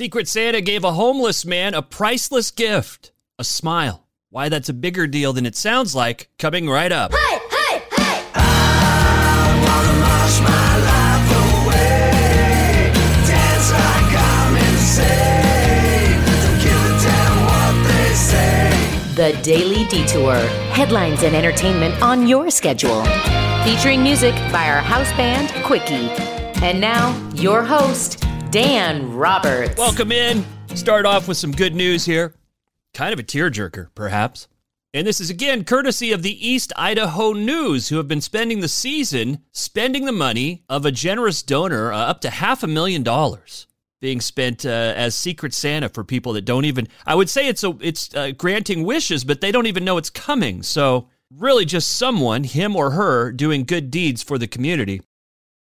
Secret 0.00 0.28
Santa 0.28 0.62
gave 0.62 0.82
a 0.82 0.94
homeless 0.94 1.44
man 1.44 1.74
a 1.74 1.82
priceless 1.82 2.50
gift 2.50 3.12
a 3.38 3.44
smile. 3.44 4.08
Why 4.30 4.48
that's 4.48 4.70
a 4.70 4.72
bigger 4.72 5.06
deal 5.06 5.34
than 5.34 5.44
it 5.44 5.54
sounds 5.54 5.94
like, 5.94 6.30
coming 6.38 6.70
right 6.70 6.90
up. 6.90 7.12
Hey, 7.12 7.38
hey, 7.50 7.82
hey! 7.94 8.22
The 19.16 19.38
Daily 19.42 19.84
Detour. 19.88 20.36
Headlines 20.72 21.24
and 21.24 21.36
entertainment 21.36 22.00
on 22.00 22.26
your 22.26 22.48
schedule. 22.48 23.04
Featuring 23.64 24.02
music 24.02 24.34
by 24.50 24.70
our 24.70 24.80
house 24.80 25.12
band, 25.12 25.50
Quickie. 25.66 26.08
And 26.64 26.80
now, 26.80 27.14
your 27.34 27.62
host, 27.62 28.24
Dan 28.50 29.14
Roberts. 29.14 29.78
Welcome 29.78 30.10
in. 30.10 30.44
Start 30.74 31.06
off 31.06 31.28
with 31.28 31.36
some 31.36 31.52
good 31.52 31.72
news 31.72 32.04
here. 32.04 32.34
Kind 32.94 33.12
of 33.12 33.20
a 33.20 33.22
tearjerker, 33.22 33.90
perhaps. 33.94 34.48
And 34.92 35.06
this 35.06 35.20
is 35.20 35.30
again 35.30 35.62
courtesy 35.62 36.10
of 36.10 36.22
the 36.24 36.48
East 36.48 36.72
Idaho 36.74 37.32
News, 37.32 37.88
who 37.88 37.96
have 37.96 38.08
been 38.08 38.20
spending 38.20 38.58
the 38.58 38.66
season 38.66 39.44
spending 39.52 40.04
the 40.04 40.10
money 40.10 40.64
of 40.68 40.84
a 40.84 40.90
generous 40.90 41.44
donor 41.44 41.92
uh, 41.92 41.98
up 41.98 42.20
to 42.22 42.30
half 42.30 42.64
a 42.64 42.66
million 42.66 43.04
dollars 43.04 43.68
being 44.00 44.20
spent 44.20 44.66
uh, 44.66 44.94
as 44.96 45.14
Secret 45.14 45.54
Santa 45.54 45.88
for 45.88 46.02
people 46.02 46.32
that 46.32 46.44
don't 46.44 46.64
even. 46.64 46.88
I 47.06 47.14
would 47.14 47.30
say 47.30 47.46
it's 47.46 47.62
a 47.62 47.76
it's 47.80 48.12
uh, 48.16 48.32
granting 48.32 48.82
wishes, 48.82 49.22
but 49.22 49.40
they 49.40 49.52
don't 49.52 49.66
even 49.66 49.84
know 49.84 49.96
it's 49.96 50.10
coming. 50.10 50.64
So 50.64 51.08
really, 51.32 51.64
just 51.64 51.96
someone, 51.96 52.42
him 52.42 52.74
or 52.74 52.90
her, 52.90 53.30
doing 53.30 53.62
good 53.62 53.92
deeds 53.92 54.24
for 54.24 54.38
the 54.38 54.48
community. 54.48 55.02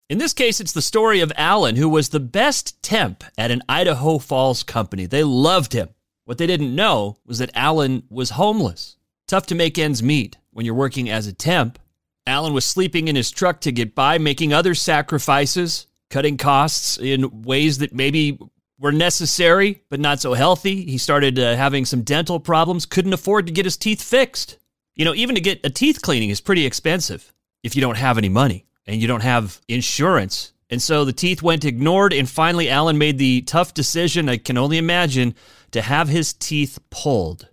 In 0.08 0.16
this 0.16 0.32
case, 0.32 0.58
it's 0.58 0.72
the 0.72 0.80
story 0.80 1.20
of 1.20 1.30
Alan, 1.36 1.76
who 1.76 1.86
was 1.86 2.08
the 2.08 2.18
best 2.18 2.82
temp 2.82 3.22
at 3.36 3.50
an 3.50 3.60
Idaho 3.68 4.16
Falls 4.16 4.62
company. 4.62 5.04
They 5.04 5.22
loved 5.22 5.74
him. 5.74 5.90
What 6.24 6.38
they 6.38 6.46
didn't 6.46 6.74
know 6.74 7.18
was 7.26 7.40
that 7.40 7.50
Alan 7.54 8.04
was 8.08 8.30
homeless. 8.30 8.96
Tough 9.26 9.44
to 9.48 9.54
make 9.54 9.76
ends 9.76 10.02
meet 10.02 10.38
when 10.50 10.64
you're 10.64 10.74
working 10.74 11.10
as 11.10 11.26
a 11.26 11.34
temp. 11.34 11.78
Alan 12.26 12.54
was 12.54 12.64
sleeping 12.64 13.08
in 13.08 13.16
his 13.16 13.30
truck 13.30 13.60
to 13.60 13.72
get 13.72 13.94
by, 13.94 14.16
making 14.16 14.54
other 14.54 14.74
sacrifices, 14.74 15.86
cutting 16.08 16.38
costs 16.38 16.96
in 16.96 17.42
ways 17.42 17.76
that 17.76 17.92
maybe 17.92 18.38
were 18.78 18.92
necessary 18.92 19.82
but 19.90 20.00
not 20.00 20.20
so 20.20 20.32
healthy. 20.32 20.86
He 20.86 20.96
started 20.96 21.38
uh, 21.38 21.54
having 21.54 21.84
some 21.84 22.00
dental 22.00 22.40
problems, 22.40 22.86
couldn't 22.86 23.12
afford 23.12 23.46
to 23.46 23.52
get 23.52 23.66
his 23.66 23.76
teeth 23.76 24.00
fixed. 24.00 24.56
You 24.96 25.04
know, 25.04 25.14
even 25.14 25.34
to 25.34 25.40
get 25.42 25.60
a 25.64 25.70
teeth 25.70 26.00
cleaning 26.00 26.30
is 26.30 26.40
pretty 26.40 26.64
expensive 26.64 27.34
if 27.62 27.76
you 27.76 27.82
don't 27.82 27.98
have 27.98 28.16
any 28.16 28.30
money 28.30 28.67
and 28.88 29.00
you 29.00 29.06
don't 29.06 29.22
have 29.22 29.60
insurance. 29.68 30.52
And 30.70 30.82
so 30.82 31.04
the 31.04 31.12
teeth 31.12 31.42
went 31.42 31.64
ignored, 31.64 32.12
and 32.12 32.28
finally, 32.28 32.68
Alan 32.68 32.98
made 32.98 33.18
the 33.18 33.42
tough 33.42 33.74
decision, 33.74 34.28
I 34.28 34.38
can 34.38 34.58
only 34.58 34.78
imagine, 34.78 35.34
to 35.70 35.82
have 35.82 36.08
his 36.08 36.32
teeth 36.32 36.78
pulled. 36.90 37.48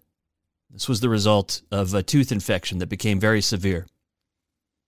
This 0.72 0.90
was 0.90 1.02
the 1.02 1.10
result 1.10 1.62
of 1.72 1.94
a 1.94 2.04
tooth 2.04 2.32
infection 2.32 2.80
that 2.80 2.88
became 2.88 3.20
very 3.20 3.42
severe. 3.42 3.86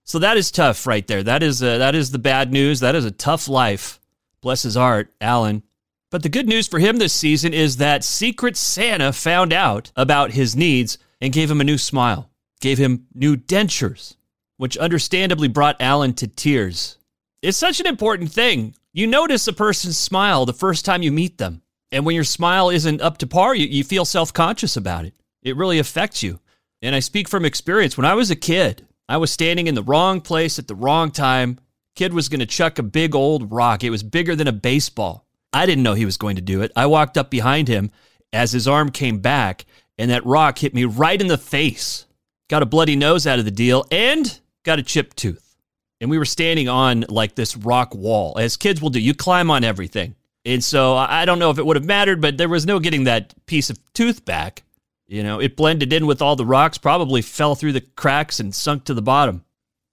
So 0.04 0.18
that 0.18 0.36
is 0.36 0.50
tough 0.50 0.86
right 0.86 1.06
there. 1.06 1.22
That 1.22 1.42
is 1.42 1.62
uh, 1.62 1.78
that 1.78 1.94
is 1.94 2.10
the 2.10 2.18
bad 2.18 2.52
news. 2.52 2.80
That 2.80 2.94
is 2.94 3.04
a 3.04 3.10
tough 3.10 3.46
life. 3.46 4.00
Bless 4.40 4.62
his 4.62 4.74
heart, 4.74 5.12
Alan. 5.20 5.62
But 6.10 6.22
the 6.22 6.30
good 6.30 6.48
news 6.48 6.66
for 6.66 6.78
him 6.78 6.96
this 6.96 7.12
season 7.12 7.52
is 7.52 7.76
that 7.76 8.04
Secret 8.04 8.56
Santa 8.56 9.12
found 9.12 9.52
out 9.52 9.92
about 9.96 10.32
his 10.32 10.56
needs 10.56 10.96
and 11.20 11.32
gave 11.32 11.50
him 11.50 11.60
a 11.60 11.64
new 11.64 11.76
smile, 11.76 12.30
gave 12.60 12.78
him 12.78 13.06
new 13.14 13.36
dentures, 13.36 14.16
which 14.58 14.76
understandably 14.76 15.48
brought 15.48 15.80
Alan 15.80 16.12
to 16.14 16.28
tears. 16.28 16.98
It's 17.40 17.56
such 17.56 17.80
an 17.80 17.86
important 17.86 18.30
thing. 18.30 18.74
You 18.92 19.06
notice 19.06 19.48
a 19.48 19.52
person's 19.52 19.96
smile 19.96 20.44
the 20.44 20.52
first 20.52 20.84
time 20.84 21.02
you 21.02 21.12
meet 21.12 21.38
them. 21.38 21.62
And 21.90 22.04
when 22.04 22.14
your 22.14 22.24
smile 22.24 22.68
isn't 22.68 23.00
up 23.00 23.18
to 23.18 23.26
par, 23.26 23.54
you, 23.54 23.66
you 23.66 23.82
feel 23.82 24.04
self 24.04 24.32
conscious 24.32 24.76
about 24.76 25.06
it. 25.06 25.14
It 25.42 25.56
really 25.56 25.78
affects 25.78 26.22
you. 26.22 26.40
And 26.82 26.94
I 26.94 27.00
speak 27.00 27.28
from 27.28 27.44
experience. 27.44 27.96
When 27.96 28.04
I 28.04 28.14
was 28.14 28.30
a 28.30 28.36
kid, 28.36 28.86
I 29.08 29.16
was 29.16 29.32
standing 29.32 29.68
in 29.68 29.74
the 29.74 29.82
wrong 29.82 30.20
place 30.20 30.58
at 30.58 30.68
the 30.68 30.74
wrong 30.74 31.10
time. 31.10 31.58
Kid 31.96 32.12
was 32.12 32.28
going 32.28 32.40
to 32.40 32.46
chuck 32.46 32.78
a 32.78 32.82
big 32.82 33.14
old 33.14 33.50
rock. 33.50 33.82
It 33.82 33.90
was 33.90 34.02
bigger 34.02 34.36
than 34.36 34.48
a 34.48 34.52
baseball. 34.52 35.26
I 35.52 35.64
didn't 35.64 35.82
know 35.82 35.94
he 35.94 36.04
was 36.04 36.18
going 36.18 36.36
to 36.36 36.42
do 36.42 36.60
it. 36.60 36.72
I 36.76 36.86
walked 36.86 37.16
up 37.16 37.30
behind 37.30 37.68
him 37.68 37.90
as 38.32 38.52
his 38.52 38.68
arm 38.68 38.90
came 38.90 39.20
back, 39.20 39.64
and 39.96 40.10
that 40.10 40.26
rock 40.26 40.58
hit 40.58 40.74
me 40.74 40.84
right 40.84 41.20
in 41.20 41.28
the 41.28 41.38
face. 41.38 42.06
Got 42.50 42.62
a 42.62 42.66
bloody 42.66 42.96
nose 42.96 43.26
out 43.26 43.38
of 43.38 43.44
the 43.44 43.50
deal 43.50 43.84
and 43.90 44.40
got 44.64 44.78
a 44.78 44.82
chipped 44.82 45.16
tooth. 45.16 45.56
And 46.00 46.10
we 46.10 46.18
were 46.18 46.24
standing 46.24 46.68
on 46.68 47.04
like 47.08 47.34
this 47.34 47.56
rock 47.56 47.94
wall, 47.94 48.38
as 48.38 48.56
kids 48.56 48.80
will 48.80 48.90
do. 48.90 49.00
You 49.00 49.14
climb 49.14 49.50
on 49.50 49.64
everything. 49.64 50.14
And 50.44 50.62
so 50.62 50.96
I 50.96 51.24
don't 51.24 51.38
know 51.38 51.50
if 51.50 51.58
it 51.58 51.66
would 51.66 51.76
have 51.76 51.84
mattered, 51.84 52.20
but 52.20 52.38
there 52.38 52.48
was 52.48 52.64
no 52.64 52.78
getting 52.78 53.04
that 53.04 53.34
piece 53.46 53.70
of 53.70 53.78
tooth 53.92 54.24
back. 54.24 54.62
You 55.06 55.22
know, 55.22 55.40
it 55.40 55.56
blended 55.56 55.92
in 55.92 56.06
with 56.06 56.22
all 56.22 56.36
the 56.36 56.46
rocks, 56.46 56.78
probably 56.78 57.22
fell 57.22 57.54
through 57.54 57.72
the 57.72 57.80
cracks 57.80 58.40
and 58.40 58.54
sunk 58.54 58.84
to 58.84 58.94
the 58.94 59.02
bottom. 59.02 59.44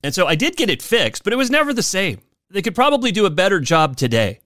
And 0.03 0.13
so 0.13 0.27
I 0.27 0.35
did 0.35 0.55
get 0.55 0.69
it 0.69 0.81
fixed, 0.81 1.23
but 1.23 1.33
it 1.33 1.37
was 1.37 1.49
never 1.49 1.73
the 1.73 1.81
same. 1.81 2.21
They 2.49 2.61
could 2.61 2.75
probably 2.75 3.11
do 3.11 3.25
a 3.25 3.31
better 3.31 3.59
job 3.59 3.95
today. 3.95 4.39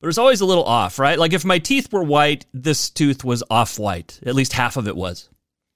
But 0.00 0.06
it 0.06 0.08
was 0.08 0.18
always 0.18 0.40
a 0.40 0.46
little 0.46 0.64
off, 0.64 0.98
right? 0.98 1.18
Like 1.18 1.32
if 1.32 1.44
my 1.44 1.58
teeth 1.58 1.92
were 1.92 2.02
white, 2.02 2.44
this 2.52 2.90
tooth 2.90 3.24
was 3.24 3.42
off 3.48 3.78
white. 3.78 4.20
At 4.26 4.34
least 4.34 4.52
half 4.52 4.76
of 4.76 4.86
it 4.86 4.96
was. 4.96 5.30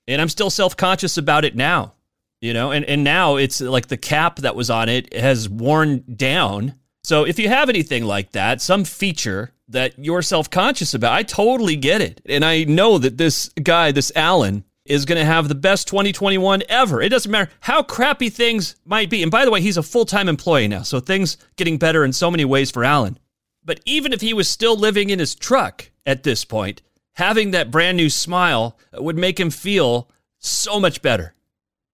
And 0.07 0.21
I'm 0.21 0.29
still 0.29 0.51
self 0.51 0.77
conscious 0.77 1.17
about 1.17 1.45
it 1.45 1.57
now, 1.57 1.95
you 2.41 2.53
know? 2.53 2.73
And, 2.73 2.85
and 2.85 3.05
now 3.05 3.37
it's 3.37 3.61
like 3.61 3.89
the 3.89 3.97
cap 3.97 4.37
that 4.37 4.57
was 4.57 4.71
on 4.71 4.89
it 4.89 5.13
has 5.15 5.49
worn 5.49 6.05
down. 6.17 6.75
So 7.03 7.25
if 7.25 7.39
you 7.39 7.49
have 7.49 7.69
anything 7.69 8.05
like 8.05 8.33
that, 8.33 8.61
some 8.61 8.85
feature 8.85 9.53
that 9.69 9.95
you're 9.99 10.23
self 10.23 10.51
conscious 10.51 10.95
about, 10.95 11.13
I 11.13 11.23
totally 11.23 11.77
get 11.77 12.01
it. 12.01 12.21
And 12.27 12.45
I 12.45 12.65
know 12.65 12.99
that 12.99 13.17
this 13.17 13.49
guy, 13.63 13.93
this 13.93 14.13
Alan, 14.15 14.65
is 14.85 15.05
going 15.05 15.19
to 15.19 15.25
have 15.25 15.49
the 15.49 15.55
best 15.55 15.87
2021 15.89 16.63
ever. 16.69 17.01
It 17.01 17.11
doesn't 17.11 17.31
matter 17.31 17.51
how 17.61 17.83
crappy 17.83 18.29
things 18.29 18.77
might 18.85 19.09
be. 19.09 19.23
And 19.23 19.31
by 19.31 19.45
the 19.45 19.51
way, 19.51 19.61
he's 19.61 19.77
a 19.77 19.83
full 19.83 20.05
time 20.05 20.29
employee 20.29 20.69
now. 20.69 20.83
So 20.83 21.01
things 21.01 21.37
getting 21.57 21.79
better 21.79 22.05
in 22.05 22.13
so 22.13 22.31
many 22.31 22.45
ways 22.45 22.71
for 22.71 22.85
Alan. 22.85 23.19
But 23.65 23.81
even 23.85 24.13
if 24.13 24.21
he 24.21 24.35
was 24.35 24.49
still 24.49 24.77
living 24.77 25.11
in 25.11 25.19
his 25.19 25.35
truck 25.35 25.91
at 26.07 26.23
this 26.23 26.45
point, 26.45 26.83
having 27.13 27.53
that 27.53 27.71
brand 27.71 27.97
new 27.97 28.11
smile 28.11 28.77
would 28.93 29.17
make 29.17 29.39
him 29.39 29.51
feel 29.51 30.11
so 30.39 30.81
much 30.81 31.03
better. 31.03 31.35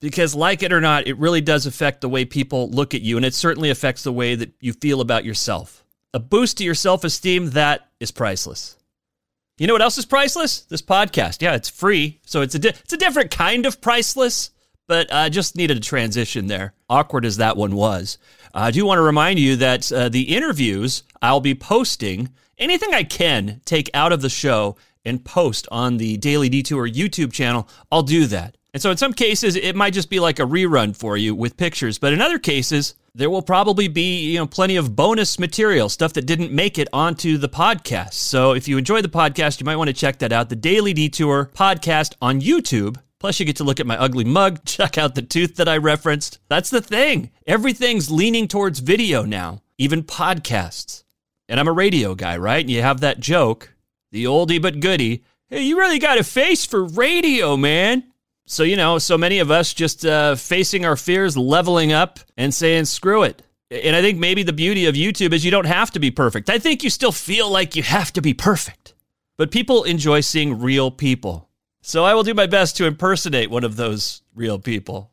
Because, 0.00 0.34
like 0.34 0.62
it 0.62 0.72
or 0.72 0.80
not, 0.80 1.06
it 1.06 1.18
really 1.18 1.40
does 1.40 1.66
affect 1.66 2.02
the 2.02 2.08
way 2.08 2.24
people 2.24 2.68
look 2.70 2.94
at 2.94 3.00
you, 3.00 3.16
and 3.16 3.24
it 3.24 3.34
certainly 3.34 3.70
affects 3.70 4.02
the 4.02 4.12
way 4.12 4.34
that 4.34 4.52
you 4.60 4.72
feel 4.74 5.00
about 5.00 5.24
yourself. 5.24 5.84
A 6.12 6.18
boost 6.20 6.58
to 6.58 6.64
your 6.64 6.74
self 6.74 7.02
esteem, 7.02 7.50
that 7.50 7.88
is 7.98 8.10
priceless. 8.10 8.76
You 9.58 9.66
know 9.66 9.72
what 9.72 9.82
else 9.82 9.96
is 9.96 10.04
priceless? 10.04 10.60
This 10.62 10.82
podcast. 10.82 11.40
Yeah, 11.40 11.54
it's 11.54 11.70
free. 11.70 12.20
So 12.26 12.42
it's 12.42 12.54
a, 12.54 12.58
di- 12.58 12.68
it's 12.68 12.92
a 12.92 12.98
different 12.98 13.30
kind 13.30 13.64
of 13.64 13.80
priceless, 13.80 14.50
but 14.86 15.10
I 15.12 15.26
uh, 15.26 15.28
just 15.30 15.56
needed 15.56 15.78
a 15.78 15.80
transition 15.80 16.46
there. 16.46 16.74
Awkward 16.90 17.24
as 17.24 17.38
that 17.38 17.56
one 17.56 17.74
was. 17.74 18.18
Uh, 18.54 18.58
I 18.58 18.70
do 18.70 18.84
want 18.84 18.98
to 18.98 19.02
remind 19.02 19.38
you 19.38 19.56
that 19.56 19.90
uh, 19.90 20.10
the 20.10 20.34
interviews 20.36 21.04
I'll 21.22 21.40
be 21.40 21.54
posting, 21.54 22.30
anything 22.58 22.92
I 22.92 23.02
can 23.02 23.62
take 23.64 23.88
out 23.94 24.12
of 24.12 24.20
the 24.20 24.28
show 24.28 24.76
and 25.06 25.24
post 25.24 25.66
on 25.70 25.96
the 25.96 26.18
Daily 26.18 26.50
Detour 26.50 26.86
YouTube 26.86 27.32
channel, 27.32 27.66
I'll 27.90 28.02
do 28.02 28.26
that. 28.26 28.56
And 28.76 28.82
so 28.82 28.91
in 28.91 28.98
some 28.98 29.14
cases, 29.14 29.56
it 29.56 29.75
might 29.75 29.94
just 29.94 30.10
be 30.10 30.20
like 30.20 30.38
a 30.38 30.42
rerun 30.42 30.94
for 30.94 31.16
you 31.16 31.34
with 31.34 31.56
pictures, 31.56 31.98
but 31.98 32.12
in 32.12 32.20
other 32.20 32.38
cases, 32.38 32.94
there 33.14 33.31
will 33.31 33.41
probably 33.41 33.88
be, 33.88 34.32
you 34.32 34.38
know, 34.38 34.47
plenty 34.47 34.76
of 34.76 34.94
bonus 34.94 35.38
material, 35.38 35.88
stuff 35.88 36.12
that 36.12 36.26
didn't 36.26 36.53
make 36.53 36.76
it 36.76 36.87
onto 36.92 37.38
the 37.38 37.48
podcast. 37.48 38.12
So 38.12 38.53
if 38.53 38.69
you 38.69 38.76
enjoy 38.76 39.00
the 39.00 39.09
podcast, 39.09 39.60
you 39.60 39.64
might 39.64 39.76
want 39.76 39.88
to 39.88 39.94
check 39.94 40.19
that 40.19 40.31
out. 40.31 40.50
The 40.50 40.56
Daily 40.56 40.92
Detour 40.92 41.53
podcast 41.54 42.16
on 42.20 42.42
YouTube. 42.42 42.98
Plus, 43.19 43.41
you 43.41 43.47
get 43.47 43.56
to 43.56 43.64
look 43.64 43.81
at 43.81 43.87
my 43.87 43.97
ugly 43.97 44.25
mug, 44.25 44.62
check 44.66 44.98
out 44.98 45.14
the 45.14 45.22
tooth 45.22 45.56
that 45.56 45.70
I 45.70 45.78
referenced. 45.78 46.38
That's 46.50 46.69
the 46.69 46.82
thing. 46.82 47.31
Everything's 47.47 48.10
leaning 48.10 48.47
towards 48.47 48.81
video 48.81 49.25
now, 49.25 49.62
even 49.78 50.03
podcasts. 50.03 51.03
And 51.48 51.58
I'm 51.58 51.69
a 51.69 51.72
radio 51.72 52.14
guy, 52.14 52.37
right? 52.37 52.60
And 52.60 52.69
you 52.69 52.82
have 52.82 53.00
that 53.00 53.20
joke, 53.20 53.72
the 54.12 54.25
oldie 54.25 54.60
but 54.60 54.81
goodie. 54.81 55.25
Hey, 55.49 55.62
you 55.62 55.78
really 55.78 55.99
got 55.99 56.19
a 56.19 56.25
face 56.25 56.67
for 56.67 56.84
radio, 56.84 57.56
man. 57.56 58.05
So, 58.46 58.62
you 58.62 58.76
know, 58.76 58.98
so 58.98 59.19
many 59.19 59.40
of 59.40 59.50
us 59.50 59.75
just 59.75 60.06
uh, 60.06 60.37
facing 60.37 60.84
our 60.84 60.96
fears, 60.96 61.37
leveling 61.37 61.93
up, 61.93 62.20
and 62.37 62.54
saying, 62.54 62.84
screw 62.84 63.25
it. 63.25 63.43
And 63.70 63.96
I 63.96 64.00
think 64.00 64.19
maybe 64.19 64.44
the 64.44 64.52
beauty 64.52 64.87
of 64.87 64.94
YouTube 64.94 65.32
is 65.32 65.44
you 65.44 65.50
don't 65.50 65.66
have 65.66 65.90
to 65.93 65.98
be 65.98 66.12
perfect. 66.12 66.48
I 66.48 66.60
think 66.60 66.84
you 66.84 66.90
still 66.90 67.10
feel 67.10 67.50
like 67.50 67.75
you 67.75 67.82
have 67.82 68.12
to 68.12 68.20
be 68.20 68.34
perfect. 68.34 68.94
But 69.37 69.50
people 69.50 69.82
enjoy 69.82 70.20
seeing 70.20 70.60
real 70.60 70.93
people. 70.93 71.48
So 71.82 72.04
I 72.04 72.14
will 72.14 72.22
do 72.22 72.34
my 72.34 72.46
best 72.46 72.76
to 72.76 72.87
impersonate 72.87 73.50
one 73.50 73.64
of 73.64 73.76
those 73.76 74.22
real 74.34 74.60
people. 74.60 75.10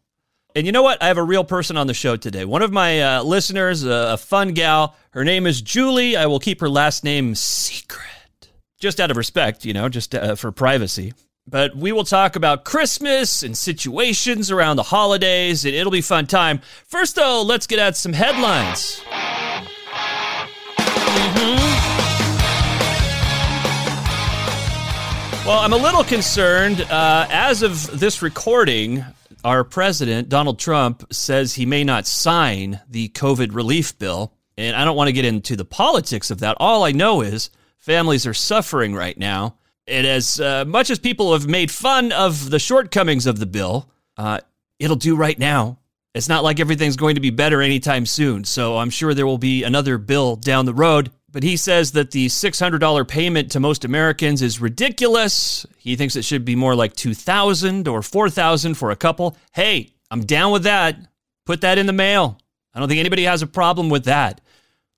And 0.56 0.68
you 0.68 0.71
know 0.71 0.83
what? 0.83 1.01
I 1.01 1.07
have 1.07 1.18
a 1.18 1.24
real 1.24 1.44
person 1.44 1.77
on 1.77 1.88
the 1.88 1.94
show 1.95 2.15
today. 2.15 2.45
One 2.45 2.62
of 2.62 2.71
my 2.71 3.01
uh, 3.01 3.24
listeners, 3.24 3.83
a 3.83 4.18
fun 4.18 4.53
gal. 4.53 4.95
Her 5.12 5.24
name 5.24 5.47
is 5.47 5.62
Julie. 5.62 6.15
I 6.15 6.27
will 6.27 6.39
keep 6.39 6.62
her 6.62 6.69
last 6.69 7.03
name 7.03 7.33
secret, 7.33 8.51
just 8.79 9.00
out 9.00 9.09
of 9.09 9.18
respect, 9.18 9.65
you 9.65 9.74
know, 9.74 9.89
just 9.89 10.13
uh, 10.13 10.36
for 10.36 10.51
privacy. 10.51 11.13
But 11.45 11.75
we 11.75 11.92
will 11.92 12.06
talk 12.06 12.38
about 12.38 12.63
Christmas 12.63 13.44
and 13.44 13.57
situations 13.57 14.50
around 14.50 14.78
the 14.78 14.84
holidays, 14.84 15.66
and 15.66 15.75
it'll 15.75 15.92
be 15.92 16.01
fun 16.01 16.25
time. 16.25 16.62
First, 16.86 17.16
though, 17.16 17.42
let's 17.42 17.68
get 17.68 17.80
at 17.80 17.98
some 17.98 18.13
headlines. 18.13 19.01
Mm-hmm. 21.16 21.84
Well, 25.45 25.60
I'm 25.60 25.74
a 25.74 25.78
little 25.78 26.06
concerned. 26.06 26.80
Uh, 26.81 27.28
as 27.30 27.62
of 27.63 28.00
this 28.00 28.22
recording, 28.22 29.04
our 29.44 29.66
president, 29.66 30.30
Donald 30.30 30.57
Trump, 30.57 31.13
says 31.13 31.54
he 31.54 31.66
may 31.66 31.84
not 31.84 32.07
sign 32.07 32.80
the 32.89 33.10
COVID 33.10 33.54
relief 33.54 34.00
bill. 34.00 34.31
And 34.57 34.74
I 34.78 34.86
don't 34.86 34.96
want 34.96 35.10
to 35.10 35.13
get 35.13 35.25
into 35.25 35.57
the 35.57 35.66
politics 35.66 36.31
of 36.31 36.39
that. 36.39 36.56
All 36.62 36.86
I 36.86 36.94
know 36.94 37.19
is 37.19 37.50
families 37.78 38.25
are 38.25 38.34
suffering 38.34 38.96
right 38.96 39.18
now. 39.18 39.57
And 39.88 40.07
as 40.07 40.39
uh, 40.39 40.65
much 40.65 40.89
as 40.89 41.00
people 41.00 41.33
have 41.33 41.47
made 41.47 41.69
fun 41.71 42.12
of 42.12 42.50
the 42.50 42.59
shortcomings 42.59 43.25
of 43.25 43.39
the 43.39 43.45
bill, 43.45 43.89
uh, 44.18 44.39
it'll 44.80 44.95
do 44.95 45.15
right 45.15 45.38
now. 45.38 45.80
It's 46.13 46.30
not 46.30 46.44
like 46.44 46.59
everything's 46.59 46.95
going 46.95 47.15
to 47.15 47.21
be 47.21 47.31
better 47.31 47.62
anytime 47.62 48.06
soon. 48.06 48.44
So 48.44 48.77
I'm 48.77 48.89
sure 48.89 49.13
there 49.13 49.25
will 49.25 49.38
be 49.38 49.63
another 49.63 49.97
bill 49.97 50.35
down 50.35 50.65
the 50.65 50.74
road 50.74 51.12
but 51.33 51.41
he 51.41 51.57
says 51.57 51.94
that 51.94 52.12
the 52.12 52.27
$600 52.27 53.07
payment 53.07 53.51
to 53.51 53.59
most 53.59 53.83
Americans 53.83 54.44
is 54.44 54.62
ridiculous. 54.62 55.65
He 55.77 55.95
thinks 55.95 56.15
it 56.15 56.24
should 56.24 56.45
be 56.45 56.56
more 56.56 56.75
like 56.75 56.95
2000 56.95 57.88
or 57.88 58.03
4000 58.03 58.75
for 58.75 58.91
a 58.91 58.95
couple. 58.95 59.36
Hey, 59.51 59.95
I'm 60.12 60.21
down 60.21 60.51
with 60.51 60.63
that. 60.63 60.95
Put 61.47 61.62
that 61.62 61.79
in 61.79 61.88
the 61.88 61.94
mail. 61.94 62.38
I 62.74 62.79
don't 62.79 62.88
think 62.88 63.00
anybody 63.00 63.24
has 63.24 63.41
a 63.41 63.47
problem 63.47 63.89
with 63.89 64.06
that. 64.06 64.41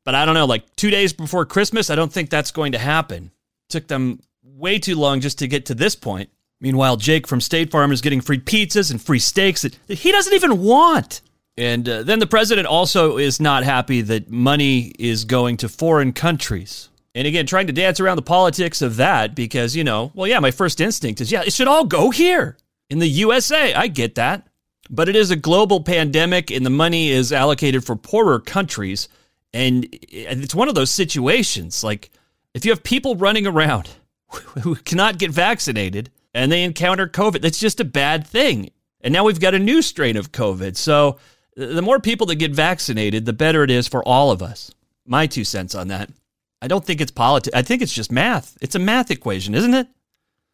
But 0.04 0.14
I 0.14 0.26
don't 0.26 0.36
know, 0.36 0.46
like 0.46 0.76
2 0.76 0.92
days 0.92 1.14
before 1.14 1.46
Christmas, 1.46 1.90
I 1.90 1.96
don't 1.96 2.12
think 2.12 2.30
that's 2.30 2.52
going 2.52 2.74
to 2.74 2.78
happen. 2.78 3.32
took 3.70 3.88
them 3.88 4.20
way 4.56 4.80
too 4.80 4.96
long 4.96 5.20
just 5.20 5.40
to 5.40 5.48
get 5.48 5.66
to 5.66 5.76
this 5.76 5.96
point. 5.96 6.30
Meanwhile, 6.62 6.98
Jake 6.98 7.28
from 7.28 7.42
State 7.42 7.72
Farm 7.72 7.92
is 7.92 8.02
getting 8.02 8.22
free 8.22 8.40
pizzas 8.40 8.90
and 8.90 9.02
free 9.02 9.20
steaks 9.20 9.62
that 9.64 9.76
he 9.88 10.12
doesn't 10.12 10.34
even 10.34 10.62
want. 10.62 11.22
And 11.58 11.88
uh, 11.88 12.04
then 12.04 12.20
the 12.20 12.28
president 12.28 12.68
also 12.68 13.18
is 13.18 13.40
not 13.40 13.64
happy 13.64 14.02
that 14.02 14.30
money 14.30 14.94
is 14.98 15.26
going 15.26 15.58
to 15.58 15.70
foreign 15.70 16.14
countries. 16.14 16.90
And 17.14 17.28
again, 17.28 17.46
trying 17.46 17.68
to 17.68 17.74
dance 17.74 18.00
around 18.00 18.18
the 18.18 18.22
politics 18.22 18.82
of 18.82 18.98
that 18.98 19.36
because, 19.36 19.76
you 19.76 19.84
know, 19.84 20.12
well, 20.16 20.28
yeah, 20.28 20.40
my 20.40 20.52
first 20.52 20.82
instinct 20.82 21.22
is, 21.22 21.32
yeah, 21.32 21.44
it 21.46 21.54
should 21.54 21.68
all 21.68 21.86
go 21.86 22.10
here 22.10 22.58
in 22.90 23.00
the 23.00 23.08
USA. 23.08 23.74
I 23.74 23.88
get 23.88 24.16
that. 24.16 24.48
But 24.90 25.10
it 25.10 25.16
is 25.16 25.32
a 25.32 25.36
global 25.36 25.82
pandemic 25.82 26.52
and 26.52 26.66
the 26.66 26.70
money 26.70 27.10
is 27.10 27.34
allocated 27.34 27.84
for 27.84 27.96
poorer 27.96 28.40
countries. 28.40 29.08
And 29.54 29.88
it's 29.92 30.54
one 30.54 30.68
of 30.68 30.76
those 30.76 30.92
situations 30.92 31.84
like 31.84 32.12
if 32.54 32.66
you 32.66 32.72
have 32.72 32.84
people 32.84 33.16
running 33.16 33.48
around 33.48 33.90
who 34.64 34.76
cannot 34.76 35.18
get 35.18 35.32
vaccinated 35.32 36.12
and 36.34 36.52
they 36.52 36.64
encounter 36.64 37.08
COVID, 37.08 37.42
that's 37.42 37.60
just 37.60 37.80
a 37.80 37.86
bad 37.86 38.28
thing. 38.28 38.70
And 39.02 39.14
now 39.14 39.24
we've 39.24 39.40
got 39.40 39.54
a 39.54 39.60
new 39.60 39.82
strain 39.82 40.18
of 40.18 40.32
COVID. 40.32 40.76
So 40.76 41.20
the 41.56 41.82
more 41.82 42.00
people 42.00 42.28
that 42.28 42.36
get 42.36 42.54
vaccinated, 42.54 43.26
the 43.26 43.34
better 43.34 43.64
it 43.64 43.72
is 43.72 43.88
for 43.88 44.04
all 44.04 44.32
of 44.32 44.42
us. 44.42 44.72
My 45.06 45.28
two 45.28 45.44
cents 45.44 45.76
on 45.76 45.88
that. 45.90 46.10
I 46.62 46.68
don't 46.68 46.84
think 46.84 47.00
it's 47.00 47.12
politics. 47.12 47.56
I 47.56 47.62
think 47.62 47.82
it's 47.82 47.94
just 47.94 48.12
math. 48.12 48.58
It's 48.62 48.76
a 48.76 48.80
math 48.80 49.12
equation, 49.12 49.54
isn't 49.54 49.74
it? 49.74 49.88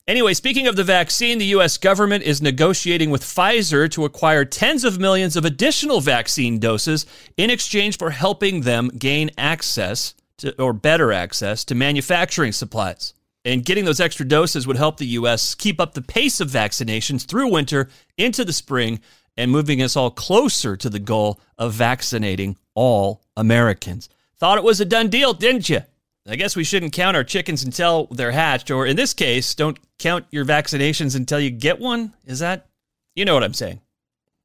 Anyway, 0.08 0.34
speaking 0.34 0.68
of 0.68 0.76
the 0.76 0.84
vaccine, 0.84 1.38
the 1.38 1.46
U.S. 1.46 1.78
government 1.78 2.24
is 2.24 2.42
negotiating 2.42 3.12
with 3.12 3.24
Pfizer 3.24 3.90
to 3.92 4.04
acquire 4.04 4.44
tens 4.44 4.84
of 4.84 5.00
millions 5.00 5.36
of 5.36 5.46
additional 5.46 6.02
vaccine 6.02 6.60
doses 6.60 7.06
in 7.38 7.50
exchange 7.50 7.98
for 7.98 8.10
helping 8.10 8.62
them 8.62 8.90
gain 8.90 9.30
access 9.38 10.16
to, 10.38 10.60
or 10.62 10.74
better 10.74 11.14
access 11.14 11.64
to 11.66 11.76
manufacturing 11.76 12.52
supplies. 12.52 13.14
And 13.44 13.66
getting 13.66 13.86
those 13.86 14.00
extra 14.00 14.28
doses 14.28 14.68
would 14.68 14.78
help 14.78 14.98
the 14.98 15.06
U.S. 15.08 15.56
keep 15.56 15.80
up 15.82 15.94
the 15.94 16.02
pace 16.02 16.40
of 16.40 16.50
vaccinations 16.50 17.26
through 17.26 17.52
winter 17.52 17.90
into 18.18 18.46
the 18.46 18.54
spring 18.54 19.00
and 19.36 19.52
moving 19.52 19.82
us 19.82 19.96
all 19.96 20.12
closer 20.12 20.78
to 20.78 20.90
the 20.90 21.00
goal 21.00 21.40
of 21.58 21.74
vaccinating 21.74 22.58
all 22.76 23.24
Americans. 23.36 24.10
Thought 24.38 24.58
it 24.58 24.64
was 24.64 24.80
a 24.80 24.86
done 24.86 25.10
deal, 25.10 25.34
didn't 25.34 25.70
you? 25.70 25.82
I 26.28 26.36
guess 26.36 26.56
we 26.56 26.64
shouldn't 26.64 26.94
count 26.94 27.18
our 27.18 27.24
chickens 27.24 27.64
until 27.64 28.06
they're 28.12 28.32
hatched, 28.32 28.70
or 28.70 28.86
in 28.86 28.96
this 28.96 29.14
case, 29.14 29.56
don't 29.56 29.80
count 29.98 30.26
your 30.30 30.46
vaccinations 30.46 31.16
until 31.16 31.40
you 31.40 31.50
get 31.50 31.80
one. 31.80 32.14
Is 32.26 32.40
that? 32.40 32.68
You 33.16 33.26
know 33.26 33.34
what 33.34 33.44
I'm 33.44 33.56
saying. 33.56 33.82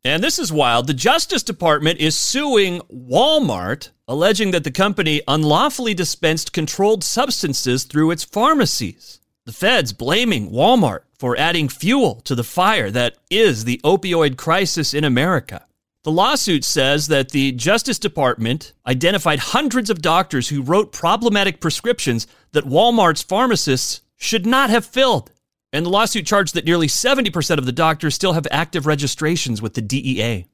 And 0.06 0.22
this 0.22 0.38
is 0.38 0.52
wild. 0.52 0.86
The 0.86 0.94
Justice 0.94 1.42
Department 1.42 1.98
is 1.98 2.16
suing 2.16 2.80
Walmart, 2.82 3.90
alleging 4.06 4.52
that 4.52 4.62
the 4.62 4.70
company 4.70 5.20
unlawfully 5.26 5.94
dispensed 5.94 6.52
controlled 6.52 7.02
substances 7.02 7.82
through 7.82 8.12
its 8.12 8.22
pharmacies. 8.22 9.18
The 9.46 9.52
feds 9.52 9.92
blaming 9.92 10.52
Walmart 10.52 11.00
for 11.18 11.36
adding 11.36 11.68
fuel 11.68 12.20
to 12.20 12.36
the 12.36 12.44
fire 12.44 12.88
that 12.92 13.16
is 13.30 13.64
the 13.64 13.80
opioid 13.82 14.36
crisis 14.36 14.94
in 14.94 15.02
America. 15.02 15.66
The 16.04 16.12
lawsuit 16.12 16.62
says 16.62 17.08
that 17.08 17.30
the 17.30 17.50
Justice 17.50 17.98
Department 17.98 18.74
identified 18.86 19.40
hundreds 19.40 19.90
of 19.90 20.02
doctors 20.02 20.50
who 20.50 20.62
wrote 20.62 20.92
problematic 20.92 21.60
prescriptions 21.60 22.28
that 22.52 22.64
Walmart's 22.64 23.22
pharmacists 23.22 24.02
should 24.14 24.46
not 24.46 24.70
have 24.70 24.86
filled. 24.86 25.32
And 25.76 25.84
the 25.84 25.90
lawsuit 25.90 26.24
charged 26.24 26.54
that 26.54 26.64
nearly 26.64 26.86
70% 26.86 27.58
of 27.58 27.66
the 27.66 27.70
doctors 27.70 28.14
still 28.14 28.32
have 28.32 28.46
active 28.50 28.86
registrations 28.86 29.60
with 29.60 29.74
the 29.74 29.82
DEA. 29.82 30.46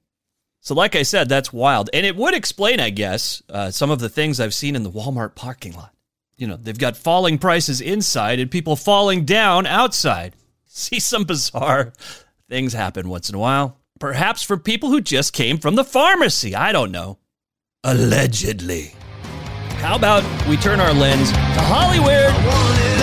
So, 0.63 0.75
like 0.75 0.97
I 0.97 1.05
said, 1.05 1.29
that's 1.29 1.53
wild. 1.53 1.89
And 1.93 2.05
it 2.05 2.17
would 2.17 2.35
explain, 2.35 2.81
I 2.81 2.91
guess, 2.91 3.41
uh, 3.49 3.71
some 3.71 3.93
of 3.93 4.01
the 4.01 4.09
things 4.09 4.41
I've 4.41 4.53
seen 4.53 4.75
in 4.75 4.83
the 4.83 4.91
Walmart 4.91 5.37
parking 5.37 5.75
lot. 5.75 5.95
You 6.37 6.49
know, 6.49 6.57
they've 6.57 6.77
got 6.77 6.97
falling 6.97 7.39
prices 7.39 7.81
inside 7.81 8.41
and 8.41 8.51
people 8.51 8.75
falling 8.75 9.25
down 9.25 9.65
outside 9.65 10.35
see 10.67 10.99
some 10.99 11.23
bizarre 11.23 11.93
things 12.49 12.73
happen 12.73 13.09
once 13.09 13.29
in 13.29 13.37
a 13.37 13.39
while. 13.39 13.79
Perhaps 14.01 14.43
for 14.43 14.57
people 14.57 14.89
who 14.89 15.01
just 15.01 15.33
came 15.33 15.57
from 15.57 15.77
the 15.77 15.85
pharmacy. 15.85 16.57
I 16.57 16.73
don't 16.73 16.91
know. 16.91 17.19
Allegedly. 17.85 18.93
How 19.79 19.95
about 19.95 20.25
we 20.49 20.57
turn 20.57 20.81
our 20.81 20.93
lens 20.93 21.31
to 21.31 21.39
Hollywood? 21.39 23.02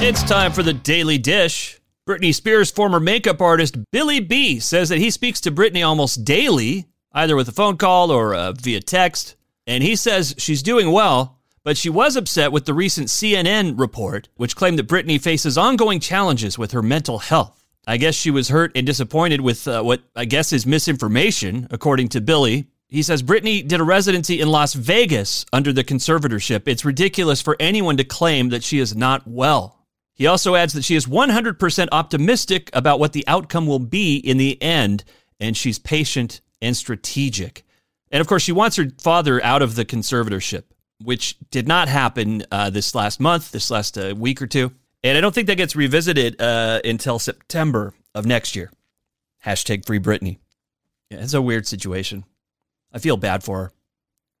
It's 0.00 0.22
time 0.22 0.52
for 0.52 0.62
the 0.62 0.72
Daily 0.72 1.18
Dish. 1.18 1.80
Britney 2.06 2.32
Spears' 2.32 2.70
former 2.70 3.00
makeup 3.00 3.42
artist 3.42 3.76
Billy 3.90 4.20
B 4.20 4.60
says 4.60 4.90
that 4.90 4.98
he 4.98 5.10
speaks 5.10 5.40
to 5.40 5.50
Britney 5.50 5.84
almost 5.84 6.24
daily, 6.24 6.86
either 7.12 7.34
with 7.34 7.48
a 7.48 7.52
phone 7.52 7.76
call 7.76 8.12
or 8.12 8.32
uh, 8.32 8.52
via 8.52 8.80
text. 8.80 9.34
And 9.66 9.82
he 9.82 9.96
says 9.96 10.36
she's 10.38 10.62
doing 10.62 10.92
well, 10.92 11.40
but 11.64 11.76
she 11.76 11.90
was 11.90 12.14
upset 12.14 12.52
with 12.52 12.64
the 12.64 12.74
recent 12.74 13.08
CNN 13.08 13.78
report, 13.78 14.28
which 14.36 14.54
claimed 14.54 14.78
that 14.78 14.86
Britney 14.86 15.20
faces 15.20 15.58
ongoing 15.58 15.98
challenges 15.98 16.56
with 16.56 16.70
her 16.70 16.82
mental 16.82 17.18
health. 17.18 17.66
I 17.84 17.96
guess 17.96 18.14
she 18.14 18.30
was 18.30 18.50
hurt 18.50 18.70
and 18.76 18.86
disappointed 18.86 19.40
with 19.40 19.66
uh, 19.66 19.82
what 19.82 20.02
I 20.14 20.26
guess 20.26 20.52
is 20.52 20.64
misinformation, 20.64 21.66
according 21.72 22.10
to 22.10 22.20
Billy. 22.20 22.68
He 22.86 23.02
says 23.02 23.22
Britney 23.24 23.66
did 23.66 23.80
a 23.80 23.84
residency 23.84 24.40
in 24.40 24.48
Las 24.48 24.74
Vegas 24.74 25.44
under 25.52 25.72
the 25.72 25.84
conservatorship. 25.84 26.62
It's 26.66 26.84
ridiculous 26.84 27.42
for 27.42 27.56
anyone 27.58 27.96
to 27.96 28.04
claim 28.04 28.50
that 28.50 28.62
she 28.62 28.78
is 28.78 28.94
not 28.94 29.26
well. 29.26 29.77
He 30.18 30.26
also 30.26 30.54
adds 30.54 30.74
that 30.74 30.84
she 30.84 30.96
is 30.96 31.06
100% 31.06 31.88
optimistic 31.92 32.70
about 32.74 33.00
what 33.00 33.12
the 33.14 33.26
outcome 33.26 33.66
will 33.66 33.78
be 33.78 34.16
in 34.16 34.36
the 34.36 34.60
end, 34.60 35.04
and 35.40 35.56
she's 35.56 35.78
patient 35.78 36.42
and 36.60 36.76
strategic. 36.76 37.64
And 38.10 38.20
of 38.20 38.26
course, 38.26 38.42
she 38.42 38.52
wants 38.52 38.76
her 38.76 38.88
father 39.00 39.42
out 39.42 39.62
of 39.62 39.76
the 39.76 39.84
conservatorship 39.84 40.64
which 41.02 41.36
did 41.50 41.68
not 41.68 41.88
happen 41.88 42.42
uh, 42.50 42.70
this 42.70 42.94
last 42.94 43.20
month, 43.20 43.52
this 43.52 43.70
last 43.70 43.96
uh, 43.96 44.14
week 44.16 44.42
or 44.42 44.46
two. 44.46 44.72
And 45.02 45.16
I 45.16 45.20
don't 45.20 45.34
think 45.34 45.46
that 45.46 45.56
gets 45.56 45.76
revisited 45.76 46.40
uh, 46.40 46.80
until 46.84 47.18
September 47.18 47.94
of 48.14 48.26
next 48.26 48.56
year. 48.56 48.72
Hashtag 49.44 49.86
free 49.86 50.00
Britney. 50.00 50.38
Yeah, 51.10 51.18
it's 51.18 51.34
a 51.34 51.42
weird 51.42 51.66
situation. 51.66 52.24
I 52.92 52.98
feel 52.98 53.16
bad 53.16 53.44
for 53.44 53.58
her. 53.58 53.72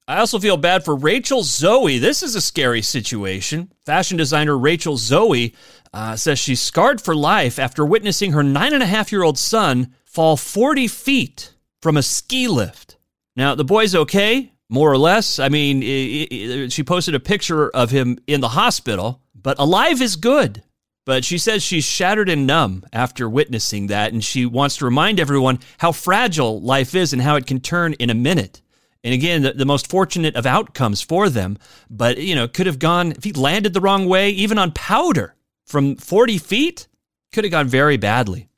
I 0.08 0.20
also 0.20 0.38
feel 0.38 0.56
bad 0.56 0.86
for 0.86 0.96
Rachel 0.96 1.42
Zoe. 1.42 1.98
This 1.98 2.22
is 2.22 2.34
a 2.34 2.40
scary 2.40 2.80
situation. 2.80 3.70
Fashion 3.84 4.16
designer 4.16 4.56
Rachel 4.56 4.96
Zoe 4.96 5.54
uh, 5.92 6.16
says 6.16 6.38
she's 6.38 6.62
scarred 6.62 6.98
for 6.98 7.14
life 7.14 7.58
after 7.58 7.84
witnessing 7.84 8.32
her 8.32 8.42
nine 8.42 8.72
and 8.72 8.82
a 8.82 8.86
half 8.86 9.12
year 9.12 9.22
old 9.22 9.36
son 9.36 9.94
fall 10.06 10.38
40 10.38 10.88
feet 10.88 11.52
from 11.82 11.98
a 11.98 12.02
ski 12.02 12.48
lift. 12.48 12.96
Now, 13.36 13.54
the 13.54 13.66
boy's 13.66 13.94
okay 13.94 14.50
more 14.70 14.90
or 14.90 14.96
less. 14.96 15.38
I 15.38 15.50
mean, 15.50 15.82
it, 15.82 15.86
it, 15.86 16.72
she 16.72 16.82
posted 16.82 17.14
a 17.14 17.20
picture 17.20 17.68
of 17.68 17.90
him 17.90 18.18
in 18.26 18.40
the 18.40 18.48
hospital, 18.48 19.20
but 19.34 19.58
alive 19.58 20.00
is 20.00 20.16
good. 20.16 20.62
But 21.04 21.22
she 21.22 21.36
says 21.36 21.62
she's 21.62 21.84
shattered 21.84 22.30
and 22.30 22.46
numb 22.46 22.86
after 22.94 23.28
witnessing 23.28 23.88
that, 23.88 24.14
and 24.14 24.24
she 24.24 24.46
wants 24.46 24.78
to 24.78 24.86
remind 24.86 25.20
everyone 25.20 25.58
how 25.76 25.92
fragile 25.92 26.62
life 26.62 26.94
is 26.94 27.12
and 27.12 27.20
how 27.20 27.36
it 27.36 27.46
can 27.46 27.60
turn 27.60 27.92
in 27.94 28.08
a 28.08 28.14
minute. 28.14 28.62
And 29.04 29.14
again, 29.14 29.42
the, 29.42 29.52
the 29.52 29.64
most 29.64 29.88
fortunate 29.88 30.34
of 30.34 30.46
outcomes 30.46 31.00
for 31.00 31.28
them, 31.28 31.58
but 31.88 32.18
you 32.18 32.34
know, 32.34 32.48
could 32.48 32.66
have 32.66 32.78
gone 32.78 33.12
if 33.12 33.24
he 33.24 33.32
landed 33.32 33.72
the 33.72 33.80
wrong 33.80 34.06
way, 34.06 34.30
even 34.30 34.58
on 34.58 34.72
powder 34.72 35.34
from 35.66 35.96
40 35.96 36.38
feet, 36.38 36.88
could 37.32 37.44
have 37.44 37.50
gone 37.50 37.68
very 37.68 37.96
badly. 37.96 38.48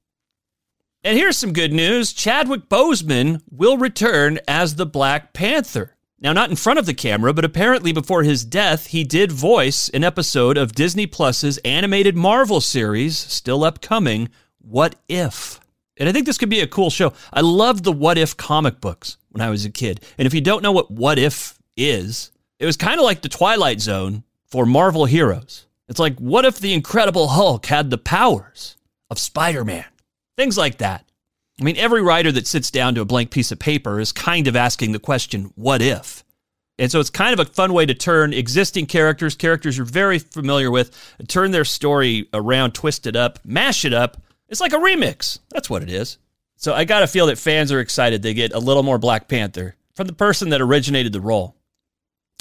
And 1.02 1.16
here's 1.16 1.36
some 1.36 1.52
good 1.52 1.72
news 1.72 2.12
Chadwick 2.12 2.68
Boseman 2.68 3.40
will 3.50 3.78
return 3.78 4.38
as 4.46 4.74
the 4.74 4.86
Black 4.86 5.32
Panther. 5.32 5.96
Now, 6.22 6.34
not 6.34 6.50
in 6.50 6.56
front 6.56 6.78
of 6.78 6.84
the 6.84 6.92
camera, 6.92 7.32
but 7.32 7.46
apparently 7.46 7.92
before 7.92 8.22
his 8.22 8.44
death, 8.44 8.88
he 8.88 9.04
did 9.04 9.32
voice 9.32 9.88
an 9.88 10.04
episode 10.04 10.58
of 10.58 10.74
Disney 10.74 11.06
Plus's 11.06 11.56
animated 11.58 12.14
Marvel 12.14 12.60
series, 12.60 13.16
still 13.16 13.64
upcoming, 13.64 14.28
What 14.58 14.96
If? 15.08 15.60
And 15.96 16.08
I 16.08 16.12
think 16.12 16.26
this 16.26 16.36
could 16.36 16.50
be 16.50 16.60
a 16.60 16.66
cool 16.66 16.90
show. 16.90 17.14
I 17.32 17.40
love 17.40 17.82
the 17.82 17.92
What 17.92 18.18
If 18.18 18.36
comic 18.36 18.82
books 18.82 19.16
when 19.30 19.40
I 19.40 19.50
was 19.50 19.64
a 19.64 19.70
kid. 19.70 20.00
And 20.18 20.26
if 20.26 20.34
you 20.34 20.40
don't 20.40 20.62
know 20.62 20.72
what 20.72 20.90
What 20.90 21.18
If 21.18 21.58
is, 21.76 22.30
it 22.58 22.66
was 22.66 22.76
kind 22.76 22.98
of 22.98 23.04
like 23.04 23.22
the 23.22 23.28
Twilight 23.28 23.80
Zone 23.80 24.24
for 24.46 24.66
Marvel 24.66 25.06
heroes. 25.06 25.66
It's 25.88 26.00
like, 26.00 26.18
what 26.18 26.44
if 26.44 26.58
the 26.58 26.74
Incredible 26.74 27.28
Hulk 27.28 27.66
had 27.66 27.90
the 27.90 27.98
powers 27.98 28.76
of 29.08 29.18
Spider 29.18 29.64
Man? 29.64 29.86
Things 30.36 30.56
like 30.56 30.78
that. 30.78 31.04
I 31.60 31.64
mean, 31.64 31.76
every 31.76 32.00
writer 32.00 32.32
that 32.32 32.46
sits 32.46 32.70
down 32.70 32.94
to 32.94 33.02
a 33.02 33.04
blank 33.04 33.30
piece 33.30 33.52
of 33.52 33.58
paper 33.58 34.00
is 34.00 34.12
kind 34.12 34.46
of 34.46 34.56
asking 34.56 34.92
the 34.92 34.98
question, 34.98 35.52
what 35.56 35.82
if? 35.82 36.24
And 36.78 36.90
so 36.90 36.98
it's 36.98 37.10
kind 37.10 37.38
of 37.38 37.46
a 37.46 37.50
fun 37.50 37.74
way 37.74 37.84
to 37.84 37.92
turn 37.92 38.32
existing 38.32 38.86
characters, 38.86 39.34
characters 39.34 39.76
you're 39.76 39.84
very 39.84 40.18
familiar 40.18 40.70
with, 40.70 40.96
turn 41.28 41.50
their 41.50 41.66
story 41.66 42.28
around, 42.32 42.72
twist 42.72 43.06
it 43.06 43.16
up, 43.16 43.38
mash 43.44 43.84
it 43.84 43.92
up. 43.92 44.22
It's 44.48 44.62
like 44.62 44.72
a 44.72 44.76
remix. 44.76 45.40
That's 45.50 45.68
what 45.68 45.82
it 45.82 45.90
is. 45.90 46.16
So 46.60 46.74
I 46.74 46.84
got 46.84 47.00
to 47.00 47.06
feel 47.06 47.26
that 47.26 47.38
fans 47.38 47.72
are 47.72 47.80
excited 47.80 48.20
they 48.20 48.34
get 48.34 48.52
a 48.52 48.58
little 48.58 48.82
more 48.82 48.98
Black 48.98 49.28
Panther 49.28 49.76
from 49.94 50.06
the 50.06 50.12
person 50.12 50.50
that 50.50 50.60
originated 50.60 51.10
the 51.10 51.20
role. 51.20 51.56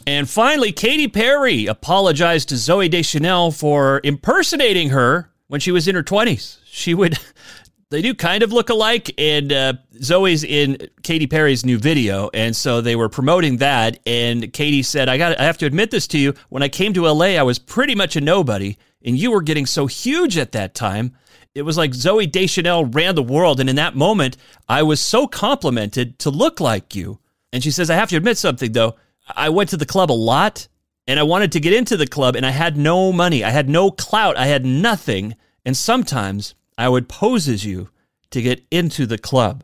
And 0.06 0.30
finally, 0.30 0.74
Katy 0.74 1.08
Perry 1.08 1.68
apologized 1.68 2.50
to 2.50 2.56
Zooey 2.56 2.92
Deschanel 2.92 3.52
for 3.52 4.02
impersonating 4.04 4.90
her 4.90 5.32
when 5.48 5.62
she 5.62 5.72
was 5.72 5.88
in 5.88 5.96
her 5.96 6.04
20s. 6.04 6.58
She 6.66 6.94
would 6.94 7.18
they 7.92 8.02
do 8.02 8.14
kind 8.14 8.44
of 8.44 8.52
look 8.52 8.70
alike, 8.70 9.10
and 9.18 9.54
uh, 9.54 9.74
Zooey's 9.96 10.44
in 10.44 10.90
Katy 11.02 11.28
Perry's 11.28 11.66
new 11.66 11.78
video, 11.78 12.30
and 12.34 12.54
so 12.54 12.82
they 12.82 12.98
were 12.98 13.08
promoting 13.08 13.58
that. 13.58 14.00
And 14.06 14.52
Katy 14.52 14.84
said, 14.84 15.08
"I 15.08 15.18
got, 15.18 15.40
I 15.40 15.44
have 15.44 15.58
to 15.60 15.66
admit 15.66 15.92
this 15.92 16.08
to 16.08 16.20
you. 16.20 16.34
When 16.50 16.62
I 16.62 16.68
came 16.68 16.94
to 16.94 17.08
LA, 17.08 17.38
I 17.38 17.44
was 17.44 17.58
pretty 17.58 17.96
much 17.96 18.18
a 18.18 18.22
nobody, 18.22 18.76
and 19.04 19.18
you 19.18 19.32
were 19.32 19.42
getting 19.42 19.66
so 19.66 19.88
huge 19.88 20.38
at 20.38 20.52
that 20.52 20.76
time. 20.76 21.14
It 21.56 21.64
was 21.64 21.78
like 21.78 21.92
Zooey 21.92 22.32
Deschanel 22.32 22.86
ran 22.86 23.16
the 23.16 23.24
world, 23.24 23.60
and 23.60 23.70
in 23.70 23.76
that 23.78 23.96
moment, 23.96 24.38
I 24.68 24.84
was 24.84 25.00
so 25.00 25.28
complimented 25.28 26.20
to 26.20 26.30
look 26.30 26.60
like 26.60 26.96
you." 26.96 27.20
And 27.52 27.64
she 27.64 27.72
says, 27.72 27.90
"I 27.90 27.96
have 27.96 28.10
to 28.10 28.18
admit 28.18 28.38
something 28.38 28.72
though. 28.72 28.96
I 29.36 29.50
went 29.50 29.70
to 29.70 29.78
the 29.78 29.86
club 29.86 30.12
a 30.12 30.14
lot." 30.14 30.68
And 31.08 31.20
I 31.20 31.24
wanted 31.24 31.52
to 31.54 31.60
get 31.60 31.74
into 31.74 31.98
the 31.98 32.06
club, 32.06 32.36
and 32.36 32.46
I 32.46 32.52
had 32.52 32.78
no 32.78 33.12
money. 33.12 33.44
I 33.44 33.50
had 33.50 33.68
no 33.68 33.90
clout. 33.90 34.38
I 34.38 34.46
had 34.46 34.64
nothing. 34.64 35.34
And 35.66 35.76
sometimes 35.76 36.54
I 36.78 36.88
would 36.88 37.10
pose 37.10 37.48
as 37.48 37.66
you 37.66 37.90
to 38.30 38.44
get 38.44 38.64
into 38.70 39.08
the 39.08 39.18
club. 39.18 39.64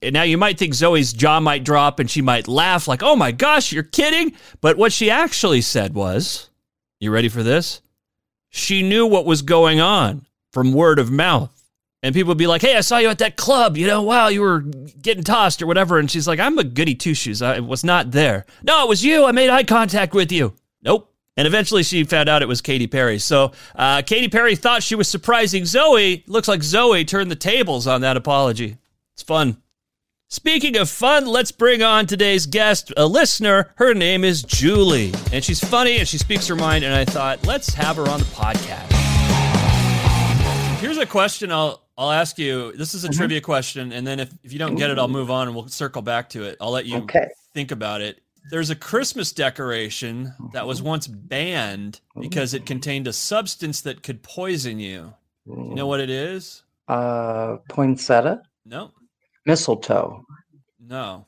And 0.00 0.14
now 0.14 0.22
you 0.22 0.38
might 0.38 0.58
think 0.58 0.72
Zooey's 0.72 1.12
jaw 1.12 1.40
might 1.40 1.62
drop 1.62 1.98
and 1.98 2.10
she 2.10 2.22
might 2.22 2.48
laugh, 2.48 2.88
like, 2.88 3.02
oh 3.02 3.16
my 3.16 3.32
gosh, 3.32 3.70
you're 3.70 3.82
kidding. 3.82 4.32
But 4.62 4.78
what 4.78 4.92
she 4.92 5.10
actually 5.10 5.60
said 5.60 5.94
was, 5.94 6.48
you 7.00 7.10
ready 7.10 7.28
for 7.28 7.42
this? 7.42 7.82
She 8.50 8.82
knew 8.82 9.06
what 9.06 9.26
was 9.26 9.42
going 9.42 9.80
on 9.80 10.26
from 10.52 10.72
word 10.72 10.98
of 10.98 11.10
mouth. 11.10 11.54
And 12.02 12.14
people 12.14 12.28
would 12.28 12.38
be 12.38 12.46
like, 12.46 12.62
hey, 12.62 12.76
I 12.76 12.80
saw 12.80 12.98
you 12.98 13.08
at 13.08 13.18
that 13.18 13.36
club. 13.36 13.76
You 13.76 13.86
know, 13.86 14.02
wow, 14.02 14.28
you 14.28 14.40
were 14.40 14.60
getting 14.60 15.24
tossed 15.24 15.60
or 15.60 15.66
whatever. 15.66 15.98
And 15.98 16.10
she's 16.10 16.28
like, 16.28 16.38
I'm 16.38 16.56
a 16.58 16.64
goody 16.64 16.94
two 16.94 17.14
shoes. 17.14 17.42
I 17.42 17.58
was 17.58 17.82
not 17.82 18.12
there. 18.12 18.46
No, 18.62 18.84
it 18.84 18.88
was 18.88 19.04
you. 19.04 19.24
I 19.24 19.32
made 19.32 19.50
eye 19.50 19.64
contact 19.64 20.14
with 20.14 20.30
you. 20.30 20.54
Nope. 20.82 21.12
And 21.36 21.46
eventually 21.46 21.82
she 21.82 22.04
found 22.04 22.28
out 22.28 22.42
it 22.42 22.48
was 22.48 22.60
Katy 22.60 22.86
Perry. 22.86 23.18
So 23.18 23.52
uh, 23.74 24.02
Katy 24.02 24.28
Perry 24.28 24.56
thought 24.56 24.82
she 24.82 24.94
was 24.94 25.08
surprising 25.08 25.64
Zooey. 25.64 26.24
Looks 26.28 26.48
like 26.48 26.60
Zooey 26.60 27.06
turned 27.06 27.30
the 27.30 27.36
tables 27.36 27.86
on 27.86 28.00
that 28.02 28.16
apology. 28.16 28.76
It's 29.14 29.22
fun. 29.22 29.56
Speaking 30.30 30.76
of 30.76 30.90
fun, 30.90 31.24
let's 31.24 31.50
bring 31.50 31.82
on 31.82 32.04
today's 32.04 32.44
guest, 32.44 32.92
a 32.98 33.06
listener. 33.06 33.72
Her 33.76 33.94
name 33.94 34.24
is 34.24 34.42
Julie, 34.42 35.14
and 35.32 35.42
she's 35.42 35.58
funny 35.58 35.96
and 35.96 36.06
she 36.06 36.18
speaks 36.18 36.46
her 36.48 36.54
mind. 36.54 36.84
And 36.84 36.92
I 36.92 37.06
thought, 37.06 37.46
let's 37.46 37.72
have 37.72 37.96
her 37.96 38.06
on 38.06 38.18
the 38.18 38.26
podcast. 38.26 38.92
Here's 40.80 40.98
a 40.98 41.06
question 41.06 41.50
I'll 41.50 41.82
I'll 41.96 42.10
ask 42.10 42.38
you. 42.38 42.72
This 42.72 42.92
is 42.92 43.04
a 43.04 43.08
mm-hmm. 43.08 43.16
trivia 43.16 43.40
question, 43.40 43.90
and 43.90 44.06
then 44.06 44.20
if, 44.20 44.30
if 44.44 44.52
you 44.52 44.58
don't 44.58 44.74
get 44.74 44.90
it, 44.90 44.98
I'll 44.98 45.08
move 45.08 45.30
on 45.30 45.48
and 45.48 45.56
we'll 45.56 45.68
circle 45.68 46.02
back 46.02 46.28
to 46.30 46.44
it. 46.44 46.58
I'll 46.60 46.72
let 46.72 46.84
you 46.84 46.98
okay. 46.98 47.28
think 47.54 47.70
about 47.70 48.02
it 48.02 48.20
there's 48.50 48.70
a 48.70 48.76
Christmas 48.76 49.32
decoration 49.32 50.32
that 50.54 50.66
was 50.66 50.80
once 50.80 51.06
banned 51.06 52.00
because 52.18 52.54
it 52.54 52.64
contained 52.64 53.06
a 53.06 53.12
substance 53.12 53.82
that 53.82 54.02
could 54.02 54.22
poison 54.22 54.80
you. 54.80 55.12
You 55.44 55.74
know 55.74 55.86
what 55.86 56.00
it 56.00 56.08
is? 56.08 56.62
Uh, 56.86 57.58
poinsettia. 57.68 58.42
No. 58.64 58.92
Mistletoe. 59.48 60.24
No. 60.78 61.26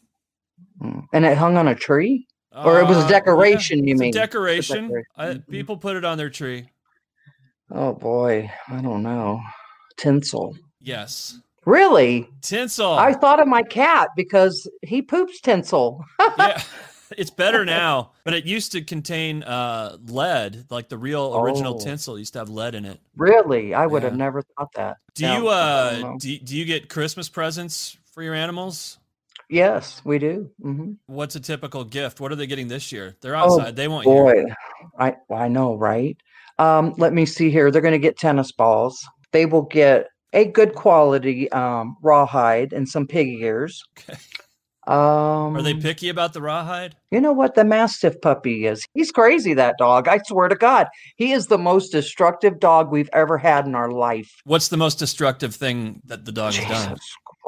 Hmm. 0.81 1.01
And 1.15 1.25
it 1.25 1.39
hung 1.39 1.57
on 1.57 1.69
a 1.69 1.75
tree, 1.75 2.27
or 2.55 2.79
it 2.79 2.87
was 2.87 2.99
a 2.99 3.01
uh, 3.01 3.09
decoration. 3.09 3.81
Uh, 3.81 3.85
you 3.85 3.97
mean 3.97 4.13
decoration? 4.13 4.89
decoration. 4.89 5.07
I, 5.17 5.51
people 5.51 5.79
put 5.79 5.97
it 5.97 6.05
on 6.05 6.19
their 6.19 6.31
tree. 6.31 6.69
Oh 7.71 7.95
boy, 7.95 8.51
I 8.69 8.83
don't 8.83 9.03
know. 9.03 9.41
Tinsel. 9.97 10.55
Yes. 10.81 11.39
Really? 11.65 12.29
Tinsel. 12.43 12.93
I 12.93 13.15
thought 13.15 13.41
of 13.41 13.49
my 13.49 13.63
cat 13.63 14.09
because 14.17 14.69
he 14.83 15.01
poops 15.03 15.41
tinsel. 15.41 16.05
yeah 16.39 16.63
it's 17.17 17.31
better 17.31 17.65
now, 17.65 18.13
but 18.25 18.35
it 18.35 18.45
used 18.45 18.73
to 18.73 18.83
contain 18.83 19.43
uh, 19.43 19.97
lead, 20.07 20.67
like 20.71 20.89
the 20.89 20.99
real 20.99 21.37
original 21.39 21.75
oh. 21.75 21.79
tinsel 21.79 22.19
used 22.19 22.33
to 22.35 22.39
have 22.39 22.49
lead 22.49 22.75
in 22.75 22.85
it. 22.85 23.01
Really, 23.17 23.75
I 23.75 23.87
would 23.87 24.03
yeah. 24.03 24.09
have 24.09 24.19
never 24.19 24.43
thought 24.43 24.73
that. 24.75 24.99
Do 25.15 25.25
no, 25.25 25.37
you 25.37 25.49
uh 25.49 26.17
do, 26.19 26.39
do 26.39 26.57
you 26.57 26.65
get 26.65 26.89
Christmas 26.89 27.29
presents 27.29 27.97
for 28.21 28.25
your 28.25 28.35
animals? 28.35 28.99
Yes, 29.49 30.03
we 30.05 30.19
do. 30.19 30.51
Mm-hmm. 30.63 30.93
What's 31.07 31.37
a 31.37 31.41
typical 31.41 31.85
gift? 31.85 32.21
What 32.21 32.31
are 32.31 32.35
they 32.35 32.47
getting 32.47 32.69
this 32.69 32.93
year? 32.93 33.17
They're 33.23 33.35
oh, 33.35 33.39
outside. 33.39 33.69
Oh, 33.69 33.71
they 33.71 33.89
want 33.89 34.05
boy. 34.05 34.35
you. 34.35 34.55
I 34.99 35.17
I 35.35 35.49
know, 35.49 35.75
right? 35.75 36.19
Um, 36.59 36.93
let 36.99 37.15
me 37.15 37.25
see 37.25 37.51
here. 37.51 37.71
They're 37.71 37.81
going 37.81 37.93
to 37.93 37.99
get 37.99 38.19
tennis 38.19 38.53
balls. 38.53 39.03
They 39.33 39.47
will 39.47 39.63
get 39.63 40.09
a 40.35 40.45
good 40.45 40.75
quality 40.75 41.51
um, 41.53 41.97
rawhide 42.03 42.75
and 42.75 42.87
some 42.87 43.07
pig 43.07 43.29
ears. 43.41 43.83
Okay. 43.99 44.19
Um, 44.87 45.57
Are 45.57 45.63
they 45.63 45.75
picky 45.75 46.09
about 46.09 46.33
the 46.33 46.41
rawhide? 46.41 46.97
You 47.11 47.21
know 47.21 47.33
what 47.33 47.55
the 47.55 47.65
Mastiff 47.65 48.21
puppy 48.21 48.67
is? 48.67 48.85
He's 48.95 49.13
crazy, 49.13 49.55
that 49.55 49.77
dog. 49.79 50.09
I 50.09 50.19
swear 50.27 50.49
to 50.49 50.57
God. 50.57 50.89
He 51.17 51.33
is 51.33 51.47
the 51.47 51.59
most 51.59 51.91
destructive 51.91 52.59
dog 52.59 52.91
we've 52.91 53.11
ever 53.13 53.39
had 53.39 53.67
in 53.67 53.75
our 53.75 53.93
life. 53.93 54.41
What's 54.45 54.69
the 54.69 54.79
most 54.79 54.99
destructive 54.99 55.55
thing 55.55 56.01
that 56.07 56.25
the 56.25 56.33
dog 56.33 56.55
has 56.55 56.87
done? 56.87 56.97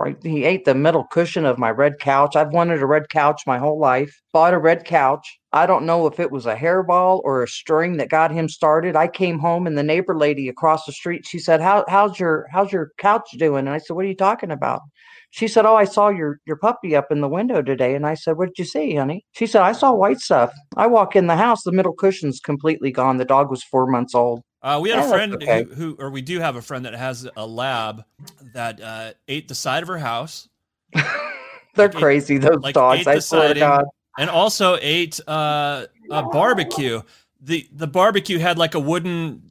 Christ. 0.02 0.18
He 0.24 0.44
ate 0.44 0.64
the 0.64 0.74
middle 0.74 1.04
cushion 1.04 1.44
of 1.44 1.58
my 1.58 1.70
red 1.70 1.98
couch. 2.00 2.34
I've 2.34 2.52
wanted 2.52 2.82
a 2.82 2.86
red 2.86 3.08
couch 3.08 3.42
my 3.46 3.58
whole 3.58 3.78
life. 3.78 4.20
Bought 4.32 4.54
a 4.54 4.58
red 4.58 4.84
couch. 4.84 5.38
I 5.52 5.66
don't 5.66 5.86
know 5.86 6.06
if 6.06 6.18
it 6.18 6.32
was 6.32 6.46
a 6.46 6.56
hairball 6.56 7.20
or 7.24 7.42
a 7.42 7.48
string 7.48 7.98
that 7.98 8.08
got 8.08 8.32
him 8.32 8.48
started. 8.48 8.96
I 8.96 9.06
came 9.06 9.38
home 9.38 9.66
and 9.66 9.78
the 9.78 9.82
neighbor 9.82 10.16
lady 10.16 10.48
across 10.48 10.86
the 10.86 10.92
street, 10.92 11.26
she 11.26 11.38
said, 11.38 11.60
How, 11.60 11.84
how's 11.88 12.18
your 12.18 12.46
how's 12.50 12.72
your 12.72 12.90
couch 12.98 13.28
doing? 13.38 13.66
And 13.66 13.70
I 13.70 13.78
said, 13.78 13.94
What 13.94 14.04
are 14.04 14.08
you 14.08 14.16
talking 14.16 14.50
about? 14.50 14.80
She 15.30 15.48
said, 15.48 15.64
"Oh, 15.64 15.76
I 15.76 15.84
saw 15.84 16.10
your 16.10 16.40
your 16.46 16.56
puppy 16.56 16.94
up 16.94 17.10
in 17.10 17.22
the 17.22 17.28
window 17.28 17.62
today." 17.62 17.94
And 17.94 18.06
I 18.06 18.12
said, 18.12 18.36
"What 18.36 18.48
did 18.48 18.58
you 18.58 18.66
see, 18.66 18.96
honey?" 18.96 19.24
She 19.32 19.46
said, 19.46 19.62
"I 19.62 19.72
saw 19.72 19.94
white 19.94 20.18
stuff." 20.18 20.52
I 20.76 20.86
walk 20.86 21.16
in 21.16 21.26
the 21.26 21.36
house, 21.36 21.62
the 21.62 21.72
middle 21.72 21.94
cushion's 21.94 22.38
completely 22.38 22.90
gone. 22.92 23.16
The 23.16 23.24
dog 23.24 23.50
was 23.50 23.64
four 23.64 23.86
months 23.86 24.14
old. 24.14 24.42
Uh, 24.62 24.78
we 24.80 24.90
had 24.90 25.00
a 25.00 25.08
friend 25.08 25.34
okay. 25.34 25.64
who, 25.64 25.74
who, 25.74 25.96
or 25.98 26.10
we 26.10 26.22
do 26.22 26.38
have 26.38 26.54
a 26.54 26.62
friend 26.62 26.84
that 26.84 26.94
has 26.94 27.28
a 27.36 27.46
lab 27.46 28.04
that 28.54 28.80
uh, 28.80 29.12
ate 29.26 29.48
the 29.48 29.54
side 29.54 29.82
of 29.82 29.88
her 29.88 29.98
house. 29.98 30.48
They're 30.94 31.88
like 31.88 31.94
crazy, 31.94 32.36
ate, 32.36 32.42
those 32.42 32.60
like 32.60 32.74
dogs. 32.74 33.06
I 33.06 33.18
swear 33.18 33.54
to 33.54 33.60
God. 33.60 33.84
And 34.18 34.30
also 34.30 34.78
ate 34.80 35.18
uh, 35.26 35.86
a 36.10 36.22
barbecue. 36.22 37.00
The 37.40 37.66
the 37.72 37.86
barbecue 37.86 38.38
had 38.38 38.58
like 38.58 38.74
a 38.74 38.80
wooden, 38.80 39.42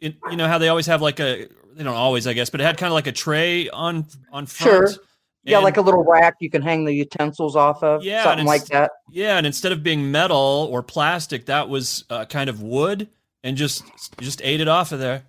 you 0.00 0.36
know 0.36 0.48
how 0.48 0.58
they 0.58 0.68
always 0.68 0.86
have 0.86 1.02
like 1.02 1.20
a 1.20 1.48
they 1.76 1.84
don't 1.84 1.94
always, 1.94 2.26
I 2.26 2.32
guess, 2.32 2.48
but 2.50 2.60
it 2.60 2.64
had 2.64 2.78
kind 2.78 2.90
of 2.90 2.94
like 2.94 3.06
a 3.06 3.12
tray 3.12 3.68
on 3.68 4.06
on 4.32 4.46
front. 4.46 4.90
Sure. 4.90 5.02
Yeah, 5.44 5.58
and, 5.58 5.64
like 5.64 5.76
a 5.76 5.80
little 5.80 6.02
rack 6.02 6.36
you 6.40 6.50
can 6.50 6.60
hang 6.60 6.84
the 6.84 6.92
utensils 6.92 7.54
off 7.54 7.82
of. 7.82 8.02
Yeah, 8.02 8.24
something 8.24 8.46
like 8.46 8.64
that. 8.66 8.90
Yeah, 9.10 9.36
and 9.36 9.46
instead 9.46 9.70
of 9.70 9.82
being 9.82 10.10
metal 10.10 10.68
or 10.72 10.82
plastic, 10.82 11.46
that 11.46 11.68
was 11.68 12.04
uh, 12.10 12.24
kind 12.24 12.50
of 12.50 12.62
wood, 12.62 13.08
and 13.46 13.56
just 13.56 13.84
just 14.20 14.40
ate 14.44 14.60
it 14.60 14.68
off 14.68 14.92
of 14.92 14.98
there. 14.98 15.22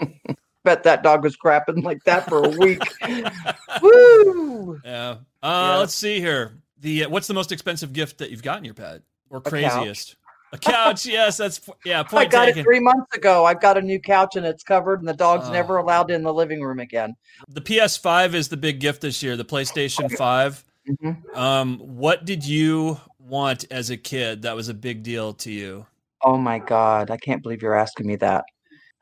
Bet 0.64 0.82
that 0.82 1.02
dog 1.02 1.22
was 1.22 1.36
crapping 1.36 1.82
like 1.84 2.02
that 2.04 2.28
for 2.28 2.44
a 2.44 2.48
week. 2.50 2.82
Woo! 3.82 4.78
Yeah. 4.84 5.16
Uh, 5.42 5.70
yeah. 5.72 5.76
Let's 5.76 5.94
see 5.94 6.20
here. 6.20 6.58
The 6.80 7.04
uh, 7.04 7.08
what's 7.08 7.28
the 7.28 7.34
most 7.34 7.52
expensive 7.52 7.92
gift 7.92 8.18
that 8.18 8.30
you've 8.30 8.42
gotten 8.42 8.64
your 8.64 8.74
pet, 8.74 9.02
or 9.30 9.40
craziest? 9.40 10.16
A 10.52 10.58
couch, 10.58 11.06
yes, 11.06 11.36
that's 11.36 11.60
yeah. 11.84 12.02
Point 12.02 12.26
I 12.26 12.30
got 12.30 12.44
taken. 12.46 12.60
it 12.60 12.64
three 12.64 12.80
months 12.80 13.16
ago. 13.16 13.44
I've 13.46 13.60
got 13.60 13.78
a 13.78 13.82
new 13.82 14.00
couch 14.00 14.34
and 14.34 14.44
it's 14.44 14.64
covered, 14.64 14.98
and 14.98 15.08
the 15.08 15.14
dog's 15.14 15.46
uh, 15.46 15.52
never 15.52 15.76
allowed 15.76 16.10
in 16.10 16.22
the 16.22 16.34
living 16.34 16.60
room 16.60 16.80
again. 16.80 17.14
The 17.48 17.60
PS5 17.60 18.34
is 18.34 18.48
the 18.48 18.56
big 18.56 18.80
gift 18.80 19.00
this 19.00 19.22
year. 19.22 19.36
The 19.36 19.44
PlayStation 19.44 20.10
5. 20.10 20.64
Mm-hmm. 20.88 21.38
Um, 21.38 21.78
what 21.78 22.24
did 22.24 22.44
you 22.44 23.00
want 23.18 23.64
as 23.70 23.90
a 23.90 23.96
kid 23.96 24.42
that 24.42 24.56
was 24.56 24.68
a 24.68 24.74
big 24.74 25.04
deal 25.04 25.34
to 25.34 25.52
you? 25.52 25.86
Oh 26.22 26.36
my 26.36 26.58
god, 26.58 27.10
I 27.10 27.16
can't 27.16 27.42
believe 27.42 27.62
you're 27.62 27.74
asking 27.74 28.06
me 28.06 28.16
that. 28.16 28.44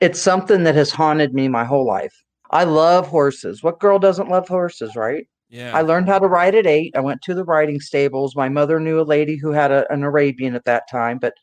It's 0.01 0.21
something 0.21 0.63
that 0.65 0.77
has 0.77 0.91
haunted 0.91 1.35
me 1.35 1.49
my 1.49 1.65
whole 1.65 1.87
life. 1.87 2.15
I 2.51 2.65
love 2.65 3.07
horses. 3.07 3.63
What 3.63 3.81
girl 3.81 3.99
doesn't 3.99 4.31
love 4.31 4.49
horses, 4.49 4.97
right? 4.97 5.27
Yeah. 5.51 5.77
I 5.77 5.83
learned 5.83 6.09
how 6.09 6.19
to 6.19 6.27
ride 6.27 6.55
at 6.55 6.67
eight. 6.67 6.95
I 6.97 7.01
went 7.01 7.23
to 7.23 7.35
the 7.35 7.45
riding 7.45 7.81
stables. 7.81 8.37
My 8.37 8.49
mother 8.49 8.79
knew 8.79 9.01
a 9.01 9.03
lady 9.03 9.37
who 9.37 9.51
had 9.51 9.71
a, 9.71 9.91
an 9.93 10.03
Arabian 10.03 10.55
at 10.55 10.65
that 10.65 10.89
time, 10.91 11.19
but 11.19 11.35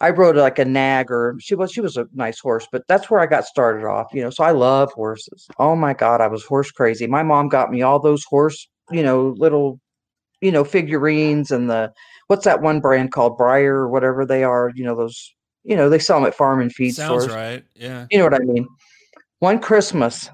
I 0.00 0.10
rode 0.10 0.36
like 0.36 0.58
a 0.58 0.64
nag 0.64 1.10
or 1.10 1.36
she 1.38 1.54
was 1.54 1.72
she 1.72 1.80
was 1.80 1.96
a 1.96 2.08
nice 2.12 2.40
horse, 2.40 2.66
but 2.70 2.82
that's 2.88 3.08
where 3.08 3.20
I 3.20 3.26
got 3.26 3.44
started 3.44 3.86
off, 3.86 4.08
you 4.12 4.22
know. 4.22 4.30
So 4.30 4.42
I 4.44 4.50
love 4.50 4.92
horses. 4.92 5.46
Oh 5.58 5.76
my 5.76 5.94
god, 5.94 6.20
I 6.20 6.26
was 6.26 6.44
horse 6.44 6.72
crazy. 6.72 7.06
My 7.06 7.22
mom 7.22 7.48
got 7.48 7.70
me 7.70 7.82
all 7.82 8.00
those 8.00 8.24
horse, 8.24 8.68
you 8.90 9.02
know, 9.02 9.34
little, 9.38 9.80
you 10.40 10.50
know, 10.50 10.64
figurines 10.64 11.52
and 11.52 11.70
the 11.70 11.92
what's 12.32 12.46
that 12.46 12.62
one 12.62 12.80
brand 12.80 13.12
called 13.12 13.38
Breyer 13.38 13.74
or 13.74 13.88
whatever 13.90 14.24
they 14.24 14.42
are, 14.42 14.72
you 14.74 14.84
know, 14.86 14.96
those 14.96 15.34
You 15.64 15.76
know, 15.76 15.90
they 15.90 15.98
sell 15.98 16.18
them 16.18 16.26
at 16.26 16.34
farm 16.34 16.62
and 16.62 16.72
feed 16.72 16.94
Sounds 16.94 17.24
stores. 17.24 17.36
right. 17.36 17.62
Yeah. 17.74 18.06
You 18.10 18.16
know 18.16 18.24
what 18.24 18.34
I 18.34 18.38
mean? 18.38 18.66
One 19.40 19.58
Christmas, 19.58 20.30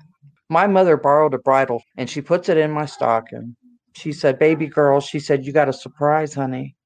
my 0.48 0.68
mother 0.68 0.96
borrowed 0.96 1.34
a 1.34 1.38
bridle 1.38 1.82
and 1.96 2.08
she 2.08 2.20
puts 2.20 2.48
it 2.48 2.56
in 2.56 2.70
my 2.70 2.86
stocking. 2.86 3.56
She 3.96 4.12
said, 4.12 4.38
Baby 4.38 4.68
girl, 4.68 5.00
she 5.00 5.18
said, 5.18 5.44
You 5.44 5.52
got 5.52 5.68
a 5.68 5.72
surprise, 5.72 6.32
honey. 6.34 6.76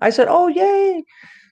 I 0.00 0.08
said, 0.08 0.28
Oh, 0.30 0.48
yay. 0.48 1.04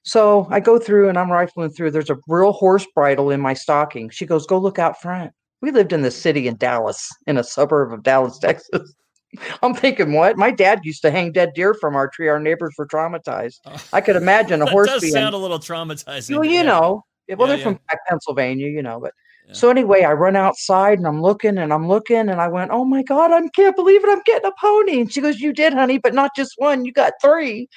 So 0.02 0.48
I 0.50 0.60
go 0.60 0.78
through 0.78 1.10
and 1.10 1.18
I'm 1.18 1.30
rifling 1.30 1.68
through. 1.72 1.90
There's 1.90 2.08
a 2.08 2.16
real 2.26 2.52
horse 2.52 2.86
bridle 2.94 3.30
in 3.30 3.40
my 3.42 3.52
stocking. 3.52 4.08
She 4.08 4.24
goes, 4.24 4.46
Go 4.46 4.56
look 4.56 4.78
out 4.78 4.98
front. 5.02 5.30
We 5.60 5.72
lived 5.72 5.92
in 5.92 6.00
the 6.00 6.10
city 6.10 6.48
in 6.48 6.56
Dallas, 6.56 7.06
in 7.26 7.36
a 7.36 7.44
suburb 7.44 7.92
of 7.92 8.02
Dallas, 8.02 8.38
Texas. 8.46 8.94
I'm 9.62 9.75
thinking, 9.75 10.12
what? 10.12 10.37
My 10.37 10.50
dad 10.50 10.80
used 10.84 11.02
to 11.02 11.10
hang 11.10 11.32
dead 11.32 11.50
deer 11.54 11.75
from 11.75 11.94
our 11.96 12.08
tree. 12.08 12.28
Our 12.28 12.40
neighbors 12.40 12.75
were 12.76 12.87
traumatized. 12.87 13.60
Oh. 13.66 13.76
I 13.92 14.00
could 14.00 14.16
imagine 14.16 14.62
a 14.62 14.66
horse 14.70 14.88
does 14.88 15.02
being 15.02 15.12
sound 15.12 15.34
a 15.34 15.38
little 15.38 15.58
traumatizing. 15.58 16.34
well, 16.34 16.44
you 16.44 16.52
yeah. 16.56 16.62
know, 16.62 17.04
well, 17.37 17.49
Yeah, 17.49 17.54
they're 17.56 17.64
from 17.64 17.80
back 17.88 18.00
Pennsylvania, 18.08 18.68
you 18.68 18.82
know, 18.82 18.99
but 19.00 19.12
Yeah. 19.46 19.54
so 19.54 19.70
anyway, 19.70 20.02
I 20.02 20.12
run 20.14 20.34
outside 20.37 20.99
and 20.99 21.06
I'm 21.06 21.22
looking 21.22 21.58
and 21.58 21.72
I'm 21.72 21.87
looking 21.87 22.28
and 22.28 22.40
I 22.40 22.49
went, 22.49 22.70
Oh 22.72 22.84
my 22.84 23.02
God, 23.04 23.30
I 23.30 23.46
can't 23.54 23.76
believe 23.76 24.02
it. 24.04 24.10
I'm 24.10 24.22
getting 24.26 24.50
a 24.50 24.52
pony. 24.60 25.00
And 25.00 25.12
she 25.12 25.20
goes, 25.20 25.38
You 25.40 25.52
did, 25.52 25.72
honey, 25.75 25.99
but 25.99 26.14
not 26.14 26.32
just 26.34 26.54
one. 26.58 26.84
You 26.84 26.92
got 26.92 27.12
three. 27.22 27.68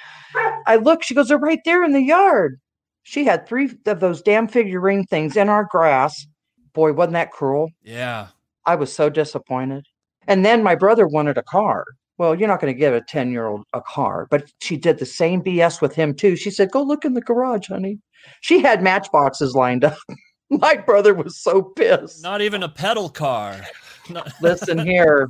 I 0.66 0.78
look, 0.78 1.04
she 1.04 1.14
goes, 1.14 1.28
They're 1.28 1.38
right 1.38 1.62
there 1.66 1.84
in 1.84 1.94
the 1.94 2.02
yard. 2.02 2.60
She 3.04 3.26
had 3.26 3.46
three 3.48 3.70
of 3.86 4.00
those 4.00 4.22
damn 4.22 4.48
figurine 4.48 5.06
things 5.06 5.36
in 5.38 5.50
our 5.50 5.68
grass. 5.70 6.26
Boy, 6.74 6.94
wasn't 6.94 7.14
that 7.14 7.32
cruel? 7.32 7.70
Yeah. 7.84 8.28
I 8.66 8.76
was 8.76 8.92
so 8.92 9.10
disappointed. 9.10 9.86
And 10.28 10.46
then 10.46 10.64
my 10.64 10.76
brother 10.76 11.08
wanted 11.08 11.38
a 11.38 11.44
car. 11.44 11.86
Well, 12.18 12.36
you're 12.36 12.48
not 12.48 12.62
going 12.62 12.74
to 12.74 12.80
give 12.80 12.94
a 12.94 13.02
10 13.02 13.32
year 13.32 13.48
old 13.48 13.66
a 13.74 13.82
car, 13.82 14.28
but 14.30 14.52
she 14.62 14.78
did 14.78 15.00
the 15.00 15.06
same 15.06 15.42
BS 15.42 15.82
with 15.82 15.96
him 15.96 16.14
too. 16.14 16.36
She 16.36 16.52
said, 16.52 16.72
Go 16.72 16.84
look 16.84 17.06
in 17.06 17.14
the 17.14 17.22
garage, 17.22 17.68
honey. 17.68 18.00
She 18.42 18.62
had 18.62 18.84
matchboxes 18.84 19.56
lined 19.56 19.84
up. 19.84 19.98
my 20.50 20.76
brother 20.76 21.14
was 21.14 21.42
so 21.42 21.62
pissed. 21.62 22.22
Not 22.22 22.42
even 22.42 22.64
a 22.64 22.70
pedal 22.70 23.10
car. 23.10 23.60
Listen 24.42 24.80
here. 24.80 25.30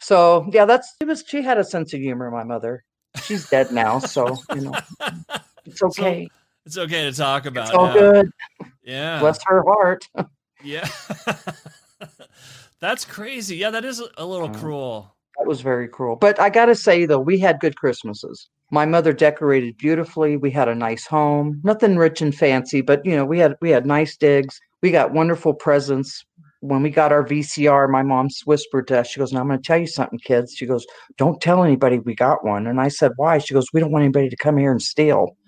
So, 0.00 0.48
yeah, 0.52 0.66
that's 0.66 0.94
it 1.00 1.06
was 1.06 1.24
she 1.26 1.42
had 1.42 1.58
a 1.58 1.64
sense 1.64 1.92
of 1.94 2.00
humor, 2.00 2.30
my 2.30 2.44
mother. 2.44 2.84
She's 3.22 3.48
dead 3.48 3.72
now, 3.72 3.98
so, 3.98 4.36
you 4.54 4.62
know, 4.62 4.74
it's 5.64 5.82
okay. 5.82 6.28
it's 6.66 6.76
okay 6.76 7.04
to 7.04 7.12
talk 7.12 7.46
about. 7.46 7.68
it's 7.68 7.74
all 7.74 7.86
now. 7.86 7.94
good. 7.94 8.30
Yeah. 8.82 9.20
Bless 9.20 9.38
her 9.46 9.62
heart. 9.62 10.06
Yeah. 10.62 10.88
That's 12.84 13.06
crazy. 13.06 13.56
Yeah, 13.56 13.70
that 13.70 13.86
is 13.86 14.02
a- 14.18 14.26
little 14.26 14.50
Uh, 14.50 14.58
cruel. 14.58 15.16
That 15.38 15.46
was 15.46 15.62
very 15.62 15.88
cruel. 15.88 16.16
But 16.16 16.38
I 16.38 16.50
got 16.50 16.66
to 16.66 16.74
say, 16.74 17.06
though, 17.06 17.18
we 17.18 17.38
had 17.38 17.58
good 17.58 17.76
Christmases. 17.78 18.50
My 18.70 18.84
mother 18.84 19.14
decorated 19.14 19.78
beautifully. 19.78 20.36
We 20.36 20.50
had 20.50 20.68
a 20.68 20.74
nice 20.74 21.06
home, 21.06 21.62
nothing 21.64 21.96
rich 21.96 22.20
and 22.20 22.34
fancy, 22.34 22.82
but 22.82 23.00
you 23.06 23.16
know, 23.16 23.24
we 23.24 23.38
had 23.38 23.56
we 23.62 23.70
had 23.70 23.86
nice 23.86 24.18
digs. 24.18 24.60
We 24.82 24.90
got 24.90 25.14
wonderful 25.14 25.54
presents. 25.54 26.26
When 26.60 26.82
we 26.82 26.90
got 26.90 27.10
our 27.10 27.24
VCR, 27.24 27.88
my 27.88 28.02
mom 28.02 28.28
whispered 28.44 28.86
to 28.88 29.00
us, 29.00 29.08
she 29.08 29.18
goes, 29.18 29.32
Now 29.32 29.40
I'm 29.40 29.48
going 29.48 29.62
to 29.62 29.66
tell 29.66 29.78
you 29.78 29.86
something, 29.86 30.18
kids. 30.18 30.52
She 30.54 30.66
goes, 30.66 30.84
Don't 31.16 31.40
tell 31.40 31.64
anybody 31.64 32.00
we 32.00 32.14
got 32.14 32.44
one. 32.44 32.66
And 32.66 32.82
I 32.82 32.88
said, 32.88 33.12
Why? 33.16 33.38
She 33.38 33.54
goes, 33.54 33.66
We 33.72 33.80
don't 33.80 33.92
want 33.92 34.02
anybody 34.02 34.28
to 34.28 34.36
come 34.36 34.58
here 34.58 34.70
and 34.70 34.82
steal. 34.82 35.38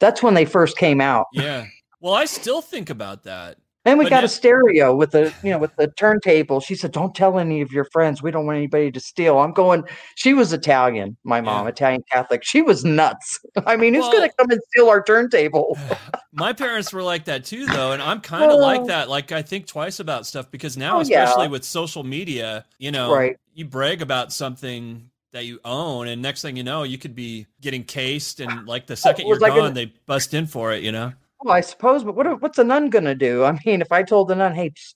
That's 0.00 0.22
when 0.22 0.32
they 0.32 0.46
first 0.46 0.78
came 0.78 1.02
out. 1.02 1.26
Yeah. 1.34 1.66
Well, 2.00 2.14
I 2.14 2.24
still 2.24 2.62
think 2.62 2.88
about 2.88 3.24
that. 3.24 3.58
Then 3.86 3.96
we 3.98 4.04
But 4.04 4.10
got 4.10 4.20
now- 4.20 4.24
a 4.26 4.28
stereo 4.28 4.94
with 4.94 5.12
the, 5.12 5.32
you 5.44 5.50
know, 5.50 5.58
with 5.58 5.74
the 5.76 5.86
turntable. 5.86 6.60
She 6.60 6.74
said, 6.74 6.90
"Don't 6.92 7.14
tell 7.14 7.38
any 7.38 7.60
of 7.62 7.70
your 7.72 7.84
friends. 7.84 8.20
We 8.22 8.30
don't 8.32 8.44
want 8.44 8.56
anybody 8.58 8.90
to 8.90 8.98
steal." 9.00 9.38
I'm 9.38 9.52
going. 9.52 9.84
She 10.16 10.34
was 10.34 10.52
Italian. 10.52 11.16
My 11.24 11.40
mom, 11.40 11.64
Yeah. 11.66 11.70
Italian 11.70 12.02
Catholic. 12.10 12.42
She 12.44 12.60
was 12.62 12.84
nuts. 12.84 13.38
I 13.66 13.76
mean, 13.76 13.94
who's 13.94 14.04
going 14.08 14.28
to 14.28 14.34
come 14.36 14.50
and 14.50 14.60
steal 14.72 14.88
our 14.88 15.02
turntable? 15.02 15.78
My 16.32 16.52
parents 16.52 16.92
were 16.92 17.02
like 17.02 17.24
that 17.26 17.44
too, 17.44 17.64
though, 17.66 17.92
and 17.92 18.02
I'm 18.02 18.20
kind 18.20 18.50
of 18.50 18.58
like 18.60 18.80
Oh. 18.80 18.86
that. 18.88 19.08
Like 19.08 19.30
I 19.32 19.40
think 19.42 19.66
twice 19.66 20.00
about 20.00 20.26
stuff 20.26 20.50
because 20.50 20.76
now, 20.76 20.98
Oh, 20.98 21.02
yeah. 21.02 21.22
especially 21.22 21.48
with 21.48 21.64
social 21.64 22.02
media, 22.02 22.64
you 22.78 22.90
know, 22.90 23.14
Right. 23.14 23.36
you 23.54 23.64
brag 23.66 24.02
about 24.02 24.32
something 24.32 25.10
that 25.32 25.44
you 25.44 25.60
own, 25.64 26.08
and 26.08 26.20
next 26.22 26.42
thing 26.42 26.56
you 26.56 26.62
know, 26.64 26.82
you 26.82 26.98
could 26.98 27.14
be 27.14 27.46
getting 27.60 27.84
cased, 27.84 28.40
and 28.40 28.66
like 28.66 28.86
the 28.86 28.96
second 28.96 29.26
you're 29.28 29.38
like 29.38 29.52
an- 29.52 29.58
gone, 29.58 29.74
they 29.74 29.92
bust 30.06 30.34
in 30.34 30.46
for 30.46 30.72
it. 30.72 30.82
You 30.82 30.90
know. 30.92 31.12
Well, 31.42 31.54
I 31.54 31.60
suppose, 31.60 32.02
but 32.02 32.14
what 32.16 32.40
what's 32.40 32.58
a 32.58 32.64
nun 32.64 32.88
going 32.88 33.04
to 33.04 33.14
do? 33.14 33.44
I 33.44 33.58
mean, 33.66 33.80
if 33.82 33.92
I 33.92 34.02
told 34.02 34.28
the 34.28 34.34
nun, 34.34 34.54
"Hey," 34.54 34.70
psst," 34.70 34.94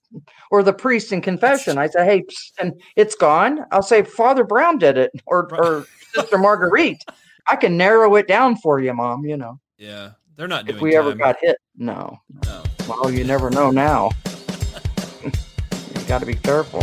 or 0.51 0.63
the 0.63 0.73
priest 0.73 1.13
in 1.13 1.21
confession, 1.21 1.77
I 1.79 1.87
said, 1.89 2.07
"Hey," 2.07 2.23
psst, 2.23 2.53
and 2.61 2.73
it's 2.97 3.15
gone. 3.15 3.61
I'll 3.73 3.83
say 3.83 4.03
Father 4.03 4.43
Brown 4.45 4.79
did 4.79 4.97
it, 4.97 5.11
or 5.27 5.47
Right. 5.51 5.61
or 5.61 5.87
Sister 6.15 6.39
Marguerite. 6.39 7.05
I 7.47 7.57
can 7.57 7.77
narrow 7.77 8.17
it 8.17 8.27
down 8.27 8.57
for 8.57 8.81
you, 8.81 8.93
Mom. 8.95 9.25
You 9.27 9.37
know, 9.37 9.61
Yeah, 9.79 10.13
they're 10.37 10.49
not 10.49 10.65
doing. 10.65 10.77
if 10.77 10.83
we 10.83 10.97
ever 10.97 11.15
got 11.15 11.37
hit, 11.41 11.59
no. 11.77 12.19
No. 12.47 12.63
Well, 12.89 13.11
you 13.11 13.25
never 13.25 13.51
know 13.51 13.71
now. 13.71 14.11
you 15.25 15.31
got 16.09 16.21
to 16.21 16.27
be 16.27 16.35
careful. 16.35 16.83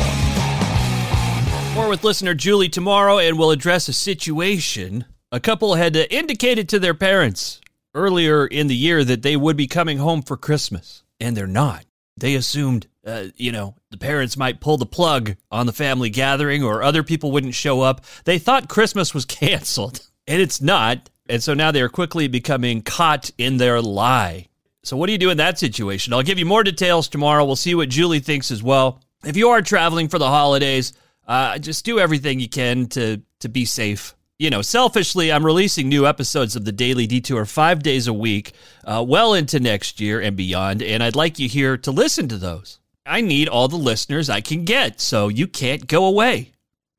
More 1.74 1.90
with 1.90 2.04
listener 2.04 2.34
Julie 2.34 2.70
tomorrow, 2.70 3.18
and 3.20 3.38
we'll 3.38 3.52
address 3.52 3.88
a 3.88 3.94
situation. 3.94 5.06
A 5.32 5.40
couple 5.40 5.76
had 5.76 5.96
indicated 5.96 6.70
to 6.70 6.80
their 6.80 6.94
parents 6.94 7.60
earlier 7.98 8.46
in 8.46 8.68
the 8.68 8.76
year 8.76 9.04
that 9.04 9.24
they 9.24 9.36
would 9.36 9.58
be 9.58 9.68
coming 9.68 9.98
home 9.98 10.22
for 10.22 10.38
Christmas, 10.38 11.04
and 11.20 11.36
they're 11.36 11.48
not. 11.48 11.86
They 12.16 12.36
assumed, 12.36 12.88
uh, 13.06 13.26
you 13.36 13.52
know, 13.52 13.76
the 13.92 13.98
parents 13.98 14.38
might 14.38 14.62
pull 14.62 14.78
the 14.78 14.86
plug 14.86 15.36
on 15.52 15.66
the 15.66 15.74
family 15.74 16.10
gathering 16.10 16.64
or 16.64 16.82
other 16.82 17.04
people 17.04 17.32
wouldn't 17.32 17.54
show 17.56 17.82
up. 17.82 18.06
They 18.26 18.40
thought 18.40 18.70
Christmas 18.70 19.14
was 19.14 19.26
canceled, 19.42 20.08
and 20.28 20.42
it's 20.42 20.62
not. 20.62 21.10
And 21.30 21.44
so 21.44 21.54
now 21.54 21.72
they're 21.72 21.90
quickly 21.90 22.28
becoming 22.28 22.82
caught 22.82 23.32
in 23.38 23.58
their 23.58 23.82
lie. 23.82 24.48
So, 24.84 24.96
what 24.96 25.08
do 25.08 25.12
you 25.12 25.18
do 25.18 25.30
in 25.30 25.38
that 25.38 25.60
situation? 25.60 26.14
I'll 26.14 26.24
give 26.24 26.40
you 26.40 26.46
more 26.46 26.64
details 26.64 27.10
tomorrow. 27.10 27.44
We'll 27.44 27.58
see 27.58 27.76
what 27.76 27.90
Julie 27.90 28.22
thinks 28.22 28.52
as 28.52 28.64
well. 28.64 29.02
If 29.26 29.36
you 29.36 29.50
are 29.50 29.62
traveling 29.62 30.08
for 30.08 30.18
the 30.18 30.30
holidays, 30.30 30.94
uh, 31.28 31.58
just 31.58 31.84
do 31.84 32.00
everything 32.00 32.40
you 32.40 32.48
can 32.48 32.88
to 32.88 33.22
to 33.42 33.50
be 33.50 33.66
safe. 33.66 34.16
You 34.40 34.52
know, 34.52 34.62
selfishly, 34.62 35.32
I'm 35.32 35.44
releasing 35.44 35.90
new 35.90 36.06
episodes 36.06 36.56
of 36.56 36.64
the 36.64 36.72
Daily 36.72 37.08
Detour 37.08 37.44
five 37.46 37.82
days 37.82 38.06
a 38.06 38.14
week, 38.14 38.52
uh, 38.86 39.04
well 39.08 39.34
into 39.34 39.60
next 39.60 40.00
year 40.00 40.22
and 40.22 40.38
beyond, 40.38 40.84
and 40.84 41.02
I'd 41.02 41.16
like 41.16 41.40
you 41.40 41.50
here 41.50 41.76
to 41.78 41.90
listen 41.90 42.28
to 42.28 42.38
those. 42.38 42.78
I 43.04 43.22
need 43.22 43.48
all 43.48 43.68
the 43.68 43.78
listeners 43.78 44.30
I 44.30 44.42
can 44.42 44.64
get, 44.64 45.02
so 45.02 45.28
you 45.28 45.48
can't 45.48 45.88
go 45.88 46.06
away. 46.06 46.52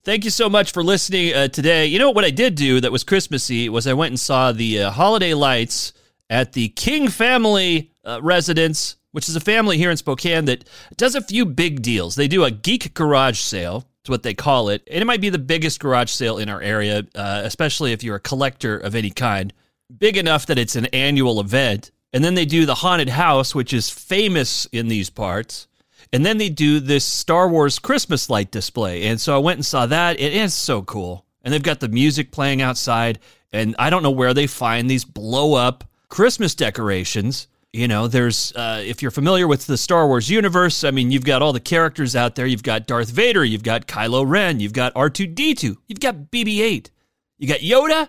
Thank 0.03 0.25
you 0.25 0.31
so 0.31 0.49
much 0.49 0.73
for 0.73 0.83
listening 0.83 1.33
uh, 1.33 1.47
today. 1.47 1.87
You 1.87 2.01
know 2.01 2.11
what 2.11 2.25
I 2.25 2.31
did 2.31 2.57
do 2.57 2.81
that 2.81 2.91
was 2.91 3.05
Christmassy 3.05 3.69
was 3.69 3.87
I 3.87 3.93
went 3.93 4.11
and 4.11 4.19
saw 4.19 4.51
the 4.51 4.83
uh, 4.83 4.91
holiday 4.91 5.33
lights 5.33 5.93
at 6.29 6.55
the 6.55 6.71
King 6.71 7.07
family 7.07 7.93
uh, 8.05 8.19
residence, 8.21 8.97
which 9.13 9.29
is 9.29 9.37
a 9.37 9.41
family 9.41 9.79
here 9.79 9.93
in 9.93 9.97
Spokane 9.97 10.47
that 10.47 10.69
does 10.97 11.15
a 11.15 11.23
few 11.23 11.47
big 11.47 11.83
deals. 11.83 12.17
They 12.17 12.27
do 12.27 12.43
a 12.43 12.51
geek 12.51 12.95
garage 12.95 13.39
sale. 13.39 13.88
It's 14.09 14.11
what 14.11 14.23
they 14.23 14.33
call 14.33 14.71
it. 14.71 14.83
And 14.91 15.03
it 15.03 15.05
might 15.05 15.21
be 15.21 15.29
the 15.29 15.39
biggest 15.39 15.81
garage 15.81 16.11
sale 16.11 16.39
in 16.39 16.49
our 16.49 16.63
area, 16.63 17.05
uh, 17.15 17.43
especially 17.45 17.93
if 17.93 18.03
you're 18.03 18.17
a 18.17 18.21
collector 18.21 18.79
of 18.79 18.95
any 18.95 19.11
kind. 19.11 19.53
Big 19.99 20.17
enough 20.17 20.47
that 20.47 20.57
it's 20.57 20.77
an 20.77 20.87
annual 20.87 21.41
event. 21.41 21.91
And 22.15 22.25
then 22.25 22.35
they 22.35 22.47
do 22.47 22.65
the 22.65 22.77
haunted 22.77 23.11
house, 23.11 23.55
which 23.55 23.75
is 23.75 23.91
famous 23.91 24.65
in 24.73 24.89
these 24.89 25.11
parts. 25.11 25.69
And 26.11 26.25
then 26.25 26.39
they 26.39 26.49
do 26.49 26.81
this 26.81 27.05
Star 27.05 27.51
Wars 27.51 27.79
Christmas 27.79 28.31
light 28.31 28.51
display. 28.51 29.09
And 29.09 29.21
so 29.21 29.35
I 29.35 29.41
went 29.41 29.59
and 29.59 29.67
saw 29.67 29.85
that. 29.85 30.19
It 30.19 30.33
is 30.33 30.55
so 30.55 30.81
cool. 30.81 31.27
And 31.43 31.53
they've 31.53 31.63
got 31.63 31.81
the 31.81 31.89
music 31.91 32.31
playing 32.31 32.63
outside. 32.63 33.19
And 33.53 33.77
I 33.79 33.91
don't 33.91 34.03
know 34.03 34.11
where 34.11 34.33
they 34.33 34.47
find 34.47 34.89
these 34.89 35.05
blow 35.05 35.53
up 35.53 35.85
Christmas 36.09 36.55
decorations. 36.55 37.47
You 37.73 37.87
know, 37.87 38.09
there's, 38.09 38.53
uh, 38.55 38.83
if 38.85 39.03
you're 39.03 39.11
familiar 39.11 39.47
with 39.47 39.67
the 39.67 39.77
Star 39.77 40.07
Wars 40.07 40.31
universe, 40.31 40.85
I 40.85 40.91
mean, 40.91 41.11
you've 41.11 41.25
got 41.25 41.43
all 41.43 41.53
the 41.53 41.61
characters 41.61 42.17
out 42.17 42.35
there. 42.35 42.47
You've 42.47 42.63
got 42.63 42.87
Darth 42.87 43.11
Vader, 43.11 43.45
you've 43.45 43.63
got 43.63 43.87
Kylo 43.87 44.27
Ren, 44.27 44.59
you've 44.59 44.73
got 44.73 44.95
R2D2, 44.95 45.77
you've 45.87 46.01
got 46.01 46.31
BB 46.31 46.61
8, 46.61 46.91
you 47.39 47.47
got 47.47 47.61
Yoda, 47.61 48.09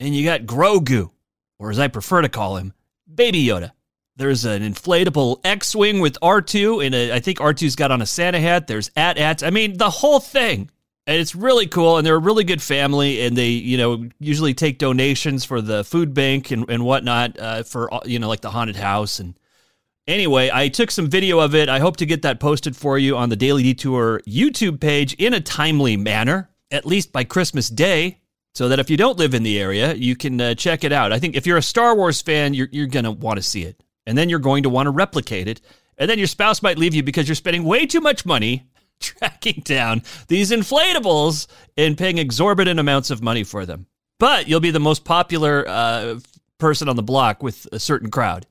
and 0.00 0.14
you 0.14 0.24
got 0.24 0.42
Grogu, 0.42 1.10
or 1.60 1.70
as 1.70 1.78
I 1.78 1.86
prefer 1.86 2.22
to 2.22 2.28
call 2.28 2.56
him, 2.56 2.74
Baby 3.12 3.46
Yoda. 3.46 3.72
There's 4.16 4.44
an 4.44 4.62
inflatable 4.62 5.40
X-wing 5.44 6.00
with 6.00 6.18
R2, 6.20 6.84
and 6.84 6.94
a, 6.94 7.14
I 7.14 7.20
think 7.20 7.38
R2's 7.38 7.76
got 7.76 7.92
on 7.92 8.02
a 8.02 8.06
Santa 8.06 8.40
hat. 8.40 8.66
There's 8.66 8.90
AT-ATs. 8.96 9.42
I 9.42 9.50
mean, 9.50 9.76
the 9.76 9.90
whole 9.90 10.20
thing, 10.20 10.70
and 11.06 11.20
it's 11.20 11.34
really 11.34 11.66
cool. 11.66 11.98
And 11.98 12.06
they're 12.06 12.16
a 12.16 12.18
really 12.18 12.44
good 12.44 12.62
family, 12.62 13.22
and 13.22 13.36
they, 13.36 13.48
you 13.48 13.78
know, 13.78 14.08
usually 14.18 14.54
take 14.54 14.78
donations 14.78 15.44
for 15.44 15.60
the 15.60 15.84
food 15.84 16.14
bank 16.14 16.50
and, 16.50 16.68
and 16.70 16.84
whatnot 16.84 17.38
uh, 17.38 17.62
for 17.62 17.92
uh, 17.92 18.00
you 18.04 18.18
know 18.18 18.28
like 18.28 18.40
the 18.40 18.50
haunted 18.50 18.76
house. 18.76 19.20
And 19.20 19.38
anyway, 20.06 20.50
I 20.52 20.68
took 20.68 20.90
some 20.90 21.08
video 21.08 21.40
of 21.40 21.54
it. 21.54 21.68
I 21.68 21.78
hope 21.78 21.96
to 21.98 22.06
get 22.06 22.22
that 22.22 22.40
posted 22.40 22.76
for 22.76 22.98
you 22.98 23.16
on 23.16 23.28
the 23.28 23.36
Daily 23.36 23.62
Detour 23.62 24.20
YouTube 24.26 24.80
page 24.80 25.14
in 25.14 25.34
a 25.34 25.40
timely 25.40 25.96
manner, 25.96 26.50
at 26.70 26.86
least 26.86 27.12
by 27.12 27.24
Christmas 27.24 27.68
Day 27.68 28.20
so 28.56 28.70
that 28.70 28.78
if 28.78 28.88
you 28.88 28.96
don't 28.96 29.18
live 29.18 29.34
in 29.34 29.42
the 29.42 29.60
area, 29.60 29.92
you 29.92 30.16
can 30.16 30.40
uh, 30.40 30.54
check 30.54 30.82
it 30.82 30.90
out. 30.90 31.12
I 31.12 31.18
think 31.18 31.36
if 31.36 31.46
you're 31.46 31.58
a 31.58 31.62
Star 31.62 31.94
Wars 31.94 32.22
fan, 32.22 32.54
you're, 32.54 32.68
you're 32.72 32.86
going 32.86 33.04
to 33.04 33.10
want 33.10 33.36
to 33.36 33.42
see 33.42 33.64
it. 33.64 33.82
And 34.06 34.16
then 34.16 34.30
you're 34.30 34.38
going 34.38 34.62
to 34.62 34.70
want 34.70 34.86
to 34.86 34.92
replicate 34.92 35.46
it. 35.46 35.60
And 35.98 36.08
then 36.08 36.16
your 36.16 36.26
spouse 36.26 36.62
might 36.62 36.78
leave 36.78 36.94
you 36.94 37.02
because 37.02 37.28
you're 37.28 37.34
spending 37.34 37.64
way 37.64 37.84
too 37.84 38.00
much 38.00 38.24
money 38.24 38.66
tracking 39.00 39.62
down 39.64 40.02
these 40.28 40.50
inflatables 40.50 41.46
and 41.76 41.98
paying 41.98 42.18
exorbitant 42.18 42.80
amounts 42.80 43.10
of 43.10 43.22
money 43.22 43.44
for 43.44 43.66
them. 43.66 43.86
But 44.18 44.48
you'll 44.48 44.60
be 44.60 44.70
the 44.70 44.80
most 44.80 45.04
popular 45.04 45.64
uh, 45.68 46.20
person 46.58 46.88
on 46.88 46.96
the 46.96 47.02
block 47.02 47.42
with 47.42 47.66
a 47.72 47.78
certain 47.78 48.10
crowd. 48.10 48.46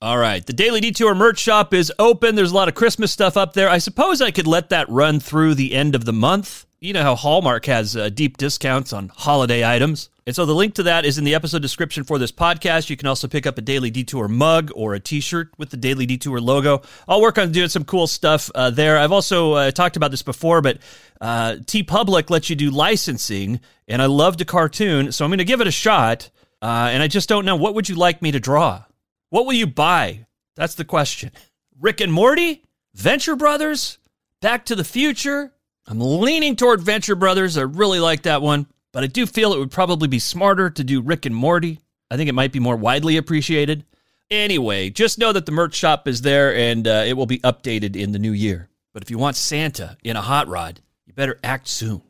All 0.00 0.16
right. 0.16 0.44
The 0.46 0.52
Daily 0.52 0.80
Detour 0.80 1.14
merch 1.14 1.38
shop 1.38 1.74
is 1.74 1.92
open. 1.98 2.36
There's 2.36 2.52
a 2.52 2.54
lot 2.54 2.68
of 2.68 2.74
Christmas 2.74 3.10
stuff 3.10 3.36
up 3.36 3.52
there. 3.54 3.68
I 3.68 3.78
suppose 3.78 4.22
I 4.22 4.30
could 4.30 4.46
let 4.46 4.68
that 4.70 4.88
run 4.88 5.18
through 5.18 5.54
the 5.54 5.74
end 5.74 5.94
of 5.94 6.04
the 6.04 6.12
month. 6.12 6.66
You 6.80 6.92
know 6.92 7.02
how 7.02 7.16
Hallmark 7.16 7.66
has 7.66 7.96
uh, 7.96 8.08
deep 8.08 8.36
discounts 8.36 8.92
on 8.92 9.08
holiday 9.08 9.68
items. 9.68 10.10
And 10.28 10.36
so 10.36 10.46
the 10.46 10.54
link 10.54 10.74
to 10.74 10.84
that 10.84 11.04
is 11.04 11.18
in 11.18 11.24
the 11.24 11.34
episode 11.34 11.60
description 11.60 12.04
for 12.04 12.20
this 12.20 12.30
podcast. 12.30 12.88
You 12.88 12.96
can 12.96 13.08
also 13.08 13.26
pick 13.26 13.48
up 13.48 13.58
a 13.58 13.60
Daily 13.60 13.90
Detour 13.90 14.28
mug 14.28 14.70
or 14.76 14.94
a 14.94 15.00
t 15.00 15.18
shirt 15.18 15.50
with 15.58 15.70
the 15.70 15.76
Daily 15.76 16.06
Detour 16.06 16.40
logo. 16.40 16.82
I'll 17.08 17.20
work 17.20 17.36
on 17.36 17.50
doing 17.50 17.68
some 17.68 17.84
cool 17.84 18.06
stuff 18.06 18.48
uh, 18.54 18.70
there. 18.70 18.96
I've 18.96 19.10
also 19.10 19.54
uh, 19.54 19.70
talked 19.72 19.96
about 19.96 20.12
this 20.12 20.22
before, 20.22 20.62
but 20.62 20.78
uh, 21.20 21.56
Public 21.88 22.30
lets 22.30 22.48
you 22.48 22.54
do 22.54 22.70
licensing, 22.70 23.58
and 23.88 24.00
I 24.00 24.06
love 24.06 24.36
to 24.36 24.44
cartoon, 24.44 25.10
so 25.10 25.24
I'm 25.24 25.30
going 25.30 25.38
to 25.38 25.44
give 25.44 25.60
it 25.60 25.66
a 25.66 25.72
shot. 25.72 26.30
Uh, 26.62 26.90
and 26.92 27.02
I 27.02 27.08
just 27.08 27.28
don't 27.28 27.44
know. 27.44 27.56
What 27.56 27.74
would 27.74 27.88
you 27.88 27.96
like 27.96 28.22
me 28.22 28.30
to 28.30 28.38
draw? 28.38 28.84
What 29.30 29.46
will 29.46 29.54
you 29.54 29.66
buy? 29.66 30.26
That's 30.54 30.76
the 30.76 30.84
question. 30.84 31.32
Rick 31.80 32.00
and 32.00 32.12
Morty? 32.12 32.62
Venture 32.94 33.34
Brothers? 33.34 33.98
Back 34.40 34.64
to 34.66 34.76
the 34.76 34.84
Future? 34.84 35.52
I'm 35.88 36.00
leaning 36.00 36.54
toward 36.54 36.82
Venture 36.82 37.14
Brothers. 37.14 37.56
I 37.56 37.62
really 37.62 37.98
like 37.98 38.22
that 38.22 38.42
one, 38.42 38.66
but 38.92 39.02
I 39.02 39.06
do 39.06 39.24
feel 39.26 39.54
it 39.54 39.58
would 39.58 39.70
probably 39.70 40.06
be 40.06 40.18
smarter 40.18 40.68
to 40.68 40.84
do 40.84 41.00
Rick 41.00 41.24
and 41.24 41.34
Morty. 41.34 41.80
I 42.10 42.16
think 42.16 42.28
it 42.28 42.34
might 42.34 42.52
be 42.52 42.60
more 42.60 42.76
widely 42.76 43.16
appreciated. 43.16 43.84
Anyway, 44.30 44.90
just 44.90 45.18
know 45.18 45.32
that 45.32 45.46
the 45.46 45.52
merch 45.52 45.74
shop 45.74 46.06
is 46.06 46.20
there 46.20 46.54
and 46.54 46.86
uh, 46.86 47.04
it 47.06 47.14
will 47.14 47.26
be 47.26 47.38
updated 47.38 47.96
in 47.96 48.12
the 48.12 48.18
new 48.18 48.32
year. 48.32 48.68
But 48.92 49.02
if 49.02 49.10
you 49.10 49.16
want 49.16 49.36
Santa 49.36 49.96
in 50.04 50.16
a 50.16 50.20
hot 50.20 50.48
rod, 50.48 50.80
you 51.06 51.14
better 51.14 51.38
act 51.42 51.68
soon. 51.68 52.02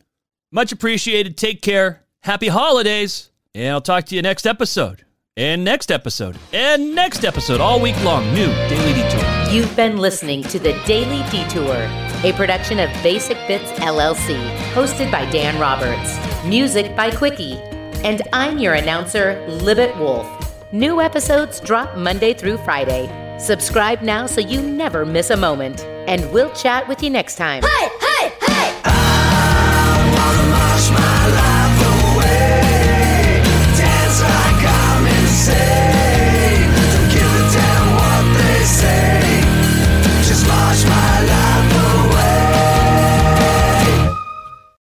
Much 0.51 0.73
appreciated. 0.73 1.37
Take 1.37 1.62
care. 1.62 2.03
Happy 2.21 2.49
holidays. 2.49 3.31
And 3.55 3.73
I'll 3.73 3.81
talk 3.81 4.07
to 4.07 4.17
you 4.17 4.23
next 4.23 4.47
episode 4.47 5.05
and 5.37 5.64
next 5.64 5.93
episode 5.93 6.37
and 6.53 6.95
next 6.95 7.25
episode 7.25 7.61
all 7.61 7.81
week 7.81 8.03
long. 8.03 8.25
New 8.35 8.47
Daily 8.69 8.95
Detour. 8.95 9.38
You've 9.50 9.74
been 9.74 9.96
listening 9.96 10.42
to 10.42 10.58
the 10.58 10.78
Daily 10.84 11.26
Detour, 11.30 11.74
a 12.22 12.34
production 12.37 12.78
of 12.78 12.90
Basic 13.02 13.38
Bits 13.48 13.72
LLC, 13.80 14.37
hosted 14.74 15.11
by 15.11 15.24
Dan 15.30 15.58
Roberts, 15.58 16.18
music 16.44 16.94
by 16.94 17.11
Quickie, 17.11 17.56
and 18.04 18.20
I'm 18.34 18.58
your 18.58 18.74
announcer, 18.74 19.42
Libet 19.48 19.98
Wolf. 19.98 20.26
New 20.70 21.00
episodes 21.00 21.61
drop 21.61 21.96
Monday 21.96 22.34
through 22.34 22.58
Friday. 22.58 23.08
Subscribe 23.38 24.02
now 24.02 24.26
so 24.26 24.42
you 24.42 24.61
never 24.61 25.06
miss 25.06 25.30
a 25.30 25.37
moment, 25.37 25.80
and 26.06 26.30
we'll 26.30 26.52
chat 26.52 26.87
with 26.87 27.02
you 27.02 27.08
next 27.08 27.37
time. 27.37 27.62